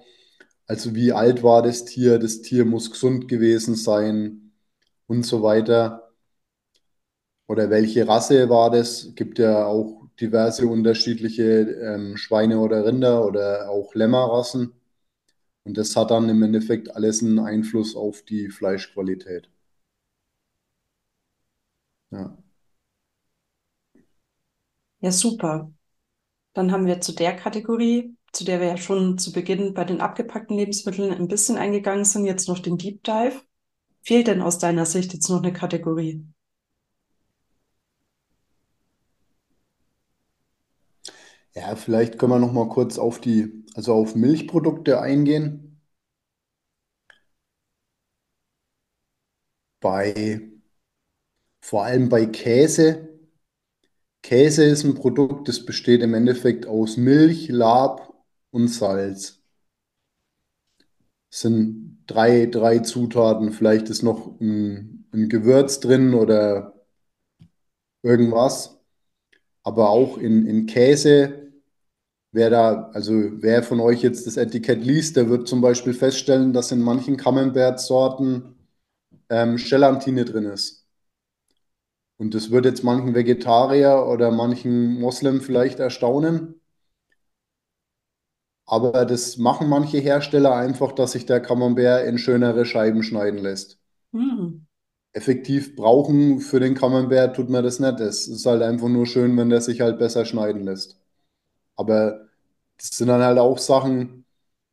Also 0.66 0.94
wie 0.94 1.12
alt 1.12 1.42
war 1.42 1.62
das 1.62 1.84
Tier? 1.84 2.18
Das 2.18 2.42
Tier 2.42 2.64
muss 2.64 2.90
gesund 2.92 3.28
gewesen 3.28 3.74
sein 3.74 4.52
und 5.06 5.24
so 5.24 5.42
weiter. 5.42 6.05
Oder 7.48 7.70
welche 7.70 8.06
Rasse 8.08 8.48
war 8.48 8.70
das? 8.70 9.12
Gibt 9.14 9.38
ja 9.38 9.64
auch 9.66 10.06
diverse 10.20 10.66
unterschiedliche 10.66 11.44
ähm, 11.62 12.16
Schweine 12.16 12.58
oder 12.60 12.84
Rinder 12.86 13.24
oder 13.26 13.68
auch 13.70 13.94
Lämmerrassen. 13.94 14.72
Und 15.64 15.78
das 15.78 15.96
hat 15.96 16.10
dann 16.12 16.28
im 16.30 16.42
Endeffekt 16.42 16.94
alles 16.96 17.22
einen 17.22 17.38
Einfluss 17.40 17.96
auf 17.96 18.22
die 18.22 18.50
Fleischqualität. 18.50 19.50
Ja. 22.10 22.36
Ja, 25.00 25.10
super. 25.12 25.72
Dann 26.54 26.72
haben 26.72 26.86
wir 26.86 27.00
zu 27.02 27.12
der 27.14 27.36
Kategorie, 27.36 28.16
zu 28.32 28.44
der 28.44 28.60
wir 28.60 28.68
ja 28.68 28.76
schon 28.78 29.18
zu 29.18 29.32
Beginn 29.32 29.74
bei 29.74 29.84
den 29.84 30.00
abgepackten 30.02 30.56
Lebensmitteln 30.56 31.12
ein 31.12 31.28
bisschen 31.28 31.58
eingegangen 31.58 32.04
sind, 32.06 32.26
jetzt 32.26 32.48
noch 32.48 32.60
den 32.60 32.78
Deep 32.78 33.04
Dive. 33.04 33.42
Fehlt 34.02 34.28
denn 34.28 34.42
aus 34.42 34.58
deiner 34.58 34.86
Sicht 34.86 35.14
jetzt 35.14 35.28
noch 35.30 35.42
eine 35.42 35.52
Kategorie? 35.54 36.24
Ja, 41.56 41.74
vielleicht 41.74 42.18
können 42.20 42.30
wir 42.34 42.38
noch 42.38 42.52
mal 42.52 42.68
kurz 42.68 42.98
auf 42.98 43.20
die, 43.20 43.64
also 43.74 43.94
auf 43.94 44.14
Milchprodukte 44.14 45.00
eingehen. 45.00 45.80
Bei, 49.80 50.50
vor 51.60 51.84
allem 51.84 52.08
bei 52.08 52.24
Käse. 52.26 53.10
Käse 54.22 54.62
ist 54.64 54.84
ein 54.84 54.92
Produkt, 54.94 55.48
das 55.48 55.64
besteht 55.64 56.02
im 56.02 56.12
Endeffekt 56.12 56.66
aus 56.66 56.98
Milch, 56.98 57.48
Lab 57.48 58.12
und 58.50 58.68
Salz. 58.68 59.42
Das 61.30 61.40
sind 61.42 61.98
drei, 62.06 62.46
drei 62.46 62.80
Zutaten. 62.80 63.52
Vielleicht 63.52 63.88
ist 63.90 64.02
noch 64.02 64.40
ein, 64.40 65.06
ein 65.12 65.28
Gewürz 65.28 65.80
drin 65.80 66.14
oder 66.14 66.74
irgendwas. 68.02 68.78
Aber 69.64 69.90
auch 69.90 70.18
in, 70.18 70.46
in 70.46 70.66
Käse, 70.66 71.45
wer 72.32 72.50
da, 72.50 72.90
also 72.92 73.12
wer 73.14 73.62
von 73.62 73.80
euch 73.80 74.02
jetzt 74.02 74.26
das 74.26 74.36
Etikett 74.36 74.82
liest, 74.84 75.16
der 75.16 75.28
wird 75.28 75.48
zum 75.48 75.60
Beispiel 75.60 75.94
feststellen, 75.94 76.52
dass 76.52 76.72
in 76.72 76.80
manchen 76.80 77.16
Camembert-Sorten 77.16 78.54
ähm, 79.30 79.56
Gelatine 79.56 80.24
drin 80.24 80.46
ist. 80.46 80.86
Und 82.18 82.34
das 82.34 82.50
wird 82.50 82.64
jetzt 82.66 82.84
manchen 82.84 83.14
Vegetarier 83.14 84.06
oder 84.06 84.30
manchen 84.30 85.00
Moslem 85.00 85.40
vielleicht 85.40 85.78
erstaunen. 85.80 86.60
Aber 88.64 89.04
das 89.04 89.36
machen 89.38 89.68
manche 89.68 89.98
Hersteller 89.98 90.54
einfach, 90.54 90.92
dass 90.92 91.12
sich 91.12 91.26
der 91.26 91.40
Camembert 91.40 92.06
in 92.06 92.18
schönere 92.18 92.64
Scheiben 92.64 93.02
schneiden 93.02 93.38
lässt. 93.38 93.78
Hm. 94.12 94.66
Effektiv 95.14 95.74
brauchen 95.74 96.38
für 96.38 96.60
den 96.60 96.76
Camembert 96.76 97.34
tut 97.34 97.50
man 97.50 97.64
das 97.64 97.80
nicht. 97.80 97.98
Es 97.98 98.28
ist 98.28 98.46
halt 98.46 98.62
einfach 98.62 98.86
nur 98.88 99.04
schön, 99.06 99.36
wenn 99.36 99.50
der 99.50 99.60
sich 99.60 99.80
halt 99.80 99.98
besser 99.98 100.24
schneiden 100.24 100.62
lässt. 100.62 101.00
Aber 101.76 102.28
das 102.78 102.88
sind 102.98 103.08
dann 103.08 103.22
halt 103.22 103.38
auch 103.38 103.58
Sachen, 103.58 104.24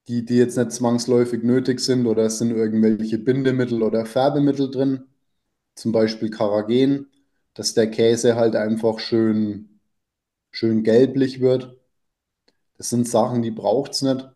die, 0.08 0.26
die 0.26 0.38
jetzt 0.38 0.58
nicht 0.58 0.72
zwangsläufig 0.72 1.44
nötig 1.44 1.80
sind 1.80 2.08
oder 2.08 2.26
es 2.26 2.40
sind 2.40 2.52
irgendwelche 2.52 3.20
Bindemittel 3.20 3.84
oder 3.84 4.06
Färbemittel 4.06 4.70
drin, 4.72 5.06
zum 5.76 5.92
Beispiel 5.94 6.30
Karagen, 6.32 7.08
dass 7.56 7.74
der 7.76 7.92
Käse 7.92 8.36
halt 8.36 8.56
einfach 8.56 9.00
schön, 9.00 9.80
schön 10.52 10.84
gelblich 10.84 11.42
wird. 11.42 11.78
Das 12.78 12.92
sind 12.92 13.08
Sachen, 13.08 13.42
die 13.42 13.50
braucht 13.52 13.94
es 13.94 14.04
nicht. 14.04 14.30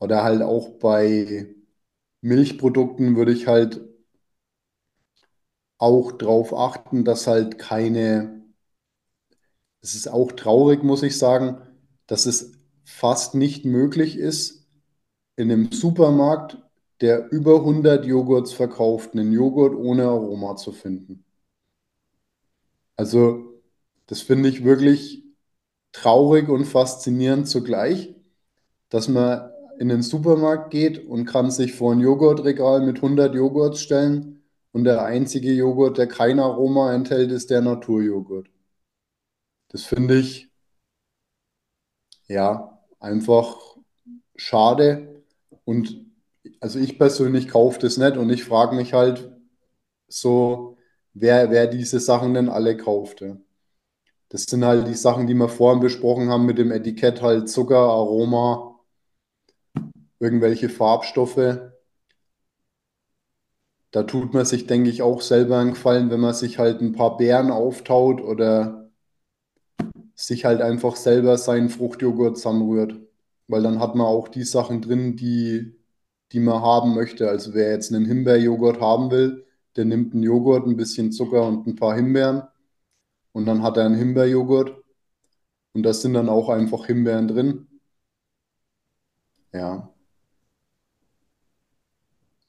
Oder 0.00 0.24
halt 0.24 0.42
auch 0.42 0.70
bei, 0.80 1.54
Milchprodukten 2.22 3.16
würde 3.16 3.32
ich 3.32 3.46
halt 3.48 3.80
auch 5.78 6.12
darauf 6.12 6.54
achten, 6.54 7.04
dass 7.04 7.26
halt 7.26 7.58
keine, 7.58 8.37
es 9.80 9.94
ist 9.94 10.08
auch 10.08 10.32
traurig, 10.32 10.82
muss 10.82 11.02
ich 11.02 11.18
sagen, 11.18 11.58
dass 12.06 12.26
es 12.26 12.52
fast 12.84 13.34
nicht 13.34 13.64
möglich 13.64 14.16
ist, 14.18 14.66
in 15.36 15.52
einem 15.52 15.70
Supermarkt, 15.72 16.58
der 17.00 17.30
über 17.30 17.56
100 17.60 18.04
Joghurts 18.04 18.52
verkauft, 18.52 19.12
einen 19.14 19.32
Joghurt 19.32 19.74
ohne 19.74 20.04
Aroma 20.04 20.56
zu 20.56 20.72
finden. 20.72 21.24
Also 22.96 23.62
das 24.06 24.22
finde 24.22 24.48
ich 24.48 24.64
wirklich 24.64 25.24
traurig 25.92 26.48
und 26.48 26.64
faszinierend 26.64 27.48
zugleich, 27.48 28.14
dass 28.90 29.08
man 29.08 29.50
in 29.78 29.88
den 29.88 30.02
Supermarkt 30.02 30.70
geht 30.70 31.06
und 31.06 31.24
kann 31.24 31.50
sich 31.50 31.74
vor 31.74 31.92
ein 31.92 32.00
Joghurtregal 32.00 32.84
mit 32.84 32.96
100 32.96 33.34
Joghurts 33.34 33.80
stellen 33.80 34.42
und 34.72 34.84
der 34.84 35.04
einzige 35.04 35.52
Joghurt, 35.52 35.98
der 35.98 36.08
kein 36.08 36.40
Aroma 36.40 36.92
enthält, 36.94 37.30
ist 37.30 37.50
der 37.50 37.62
Naturjoghurt. 37.62 38.48
Das 39.68 39.84
finde 39.84 40.18
ich 40.18 40.50
ja 42.26 42.78
einfach 43.00 43.56
schade 44.36 45.22
und 45.64 46.06
also 46.60 46.78
ich 46.78 46.98
persönlich 46.98 47.48
kaufe 47.48 47.78
das 47.80 47.96
nicht 47.98 48.16
und 48.16 48.30
ich 48.30 48.44
frage 48.44 48.74
mich 48.76 48.94
halt 48.94 49.30
so, 50.08 50.78
wer, 51.14 51.50
wer 51.50 51.66
diese 51.66 52.00
Sachen 52.00 52.34
denn 52.34 52.48
alle 52.48 52.76
kauft. 52.76 53.20
Ja. 53.20 53.36
Das 54.30 54.44
sind 54.44 54.64
halt 54.64 54.88
die 54.88 54.94
Sachen, 54.94 55.26
die 55.26 55.34
wir 55.34 55.48
vorhin 55.48 55.80
besprochen 55.80 56.30
haben 56.30 56.46
mit 56.46 56.58
dem 56.58 56.72
Etikett, 56.72 57.22
halt 57.22 57.48
Zucker, 57.48 57.78
Aroma, 57.78 58.78
irgendwelche 60.20 60.68
Farbstoffe. 60.68 61.58
Da 63.90 64.02
tut 64.02 64.34
man 64.34 64.44
sich, 64.44 64.66
denke 64.66 64.90
ich, 64.90 65.02
auch 65.02 65.20
selber 65.22 65.58
einen 65.58 65.72
Gefallen, 65.72 66.10
wenn 66.10 66.20
man 66.20 66.34
sich 66.34 66.58
halt 66.58 66.80
ein 66.80 66.92
paar 66.92 67.16
Beeren 67.16 67.50
auftaut 67.50 68.20
oder 68.20 68.87
sich 70.18 70.44
halt 70.44 70.60
einfach 70.62 70.96
selber 70.96 71.38
seinen 71.38 71.70
Fruchtjoghurt 71.70 72.36
zusammenrührt. 72.38 72.96
Weil 73.46 73.62
dann 73.62 73.78
hat 73.80 73.94
man 73.94 74.06
auch 74.06 74.28
die 74.28 74.42
Sachen 74.44 74.82
drin, 74.82 75.16
die, 75.16 75.76
die 76.32 76.40
man 76.40 76.60
haben 76.62 76.94
möchte. 76.94 77.28
Also 77.28 77.54
wer 77.54 77.70
jetzt 77.70 77.92
einen 77.94 78.04
Himbeerjoghurt 78.04 78.80
haben 78.80 79.10
will, 79.12 79.46
der 79.76 79.84
nimmt 79.84 80.14
einen 80.14 80.24
Joghurt, 80.24 80.66
ein 80.66 80.76
bisschen 80.76 81.12
Zucker 81.12 81.46
und 81.46 81.66
ein 81.66 81.76
paar 81.76 81.94
Himbeeren. 81.94 82.42
Und 83.32 83.46
dann 83.46 83.62
hat 83.62 83.76
er 83.76 83.86
einen 83.86 83.96
Himbeerjoghurt. 83.96 84.82
Und 85.74 85.82
da 85.84 85.94
sind 85.94 86.14
dann 86.14 86.28
auch 86.28 86.48
einfach 86.48 86.86
Himbeeren 86.86 87.28
drin. 87.28 87.68
Ja. 89.52 89.92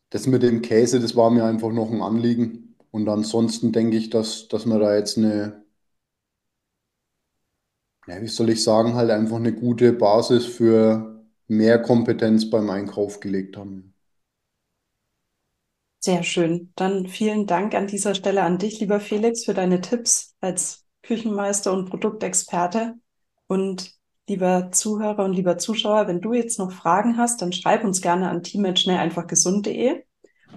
Das 0.09 0.25
mit 0.27 0.41
dem 0.43 0.61
Käse, 0.61 0.99
das 0.99 1.15
war 1.15 1.29
mir 1.29 1.45
einfach 1.45 1.71
noch 1.71 1.91
ein 1.91 2.01
Anliegen. 2.01 2.75
Und 2.91 3.07
ansonsten 3.09 3.71
denke 3.71 3.97
ich, 3.97 4.09
dass, 4.09 4.47
dass 4.47 4.65
wir 4.65 4.79
da 4.79 4.95
jetzt 4.95 5.17
eine, 5.17 5.63
ja, 8.09 8.21
wie 8.21 8.27
soll 8.27 8.49
ich 8.49 8.63
sagen, 8.63 8.95
halt 8.95 9.11
einfach 9.11 9.37
eine 9.37 9.53
gute 9.53 9.93
Basis 9.93 10.45
für 10.45 11.23
mehr 11.47 11.81
Kompetenz 11.81 12.49
beim 12.49 12.69
Einkauf 12.69 13.19
gelegt 13.19 13.57
haben. 13.57 13.93
Sehr 15.99 16.23
schön. 16.23 16.71
Dann 16.75 17.07
vielen 17.07 17.45
Dank 17.45 17.75
an 17.75 17.87
dieser 17.87 18.15
Stelle 18.15 18.43
an 18.43 18.57
dich, 18.57 18.79
lieber 18.79 18.99
Felix, 18.99 19.43
für 19.45 19.53
deine 19.53 19.81
Tipps 19.81 20.35
als 20.39 20.85
Küchenmeister 21.03 21.73
und 21.73 21.89
Produktexperte. 21.89 22.95
Und 23.47 23.91
lieber 24.29 24.71
Zuhörer 24.71 25.25
und 25.25 25.33
lieber 25.33 25.57
Zuschauer, 25.57 26.07
wenn 26.07 26.21
du 26.21 26.33
jetzt 26.33 26.59
noch 26.59 26.71
Fragen 26.71 27.17
hast, 27.17 27.41
dann 27.41 27.51
schreib 27.51 27.83
uns 27.83 28.01
gerne 28.01 28.29
an 28.29 28.43
team@schnelleinfachgesund.de. 28.43 30.03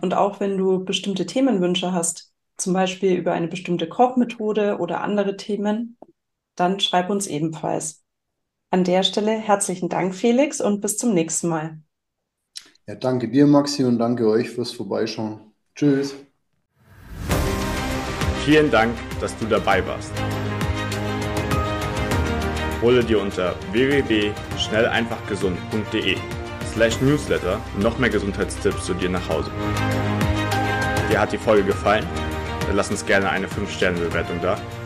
Und 0.00 0.14
auch 0.14 0.40
wenn 0.40 0.56
du 0.58 0.84
bestimmte 0.84 1.26
Themenwünsche 1.26 1.92
hast, 1.92 2.32
zum 2.56 2.74
Beispiel 2.74 3.14
über 3.14 3.32
eine 3.32 3.48
bestimmte 3.48 3.88
Kochmethode 3.88 4.78
oder 4.78 5.00
andere 5.00 5.36
Themen, 5.36 5.96
dann 6.62 6.80
schreib 6.80 7.10
uns 7.10 7.26
ebenfalls. 7.26 8.02
An 8.70 8.84
der 8.84 9.02
Stelle 9.02 9.32
herzlichen 9.32 9.88
Dank, 9.88 10.14
Felix, 10.14 10.60
und 10.60 10.80
bis 10.80 10.96
zum 10.96 11.12
nächsten 11.12 11.48
Mal. 11.48 11.80
Ja, 12.86 12.94
danke 12.94 13.26
dir, 13.28 13.48
Maxi, 13.48 13.82
und 13.84 13.98
danke 13.98 14.28
euch 14.28 14.48
fürs 14.48 14.70
Vorbeischauen. 14.70 15.40
Tschüss. 15.74 16.14
Vielen 18.44 18.70
Dank, 18.70 18.94
dass 19.20 19.36
du 19.38 19.46
dabei 19.46 19.84
warst. 19.86 20.12
Hole 22.80 23.02
dir 23.04 23.20
unter 23.20 23.56
www.schnelleinfachgesund.de 23.72 26.16
slash 26.72 27.00
newsletter 27.00 27.60
noch 27.78 27.98
mehr 27.98 28.10
Gesundheitstipps 28.10 28.86
zu 28.86 28.94
dir 28.94 29.10
nach 29.10 29.28
Hause. 29.28 29.50
Dir 31.10 31.18
hat 31.20 31.32
die 31.32 31.38
Folge 31.38 31.64
gefallen? 31.64 32.06
Dann 32.66 32.76
lass 32.76 32.90
uns 32.90 33.04
gerne 33.04 33.30
eine 33.30 33.48
5-Sterne-Bewertung 33.48 34.40
da, 34.40 34.56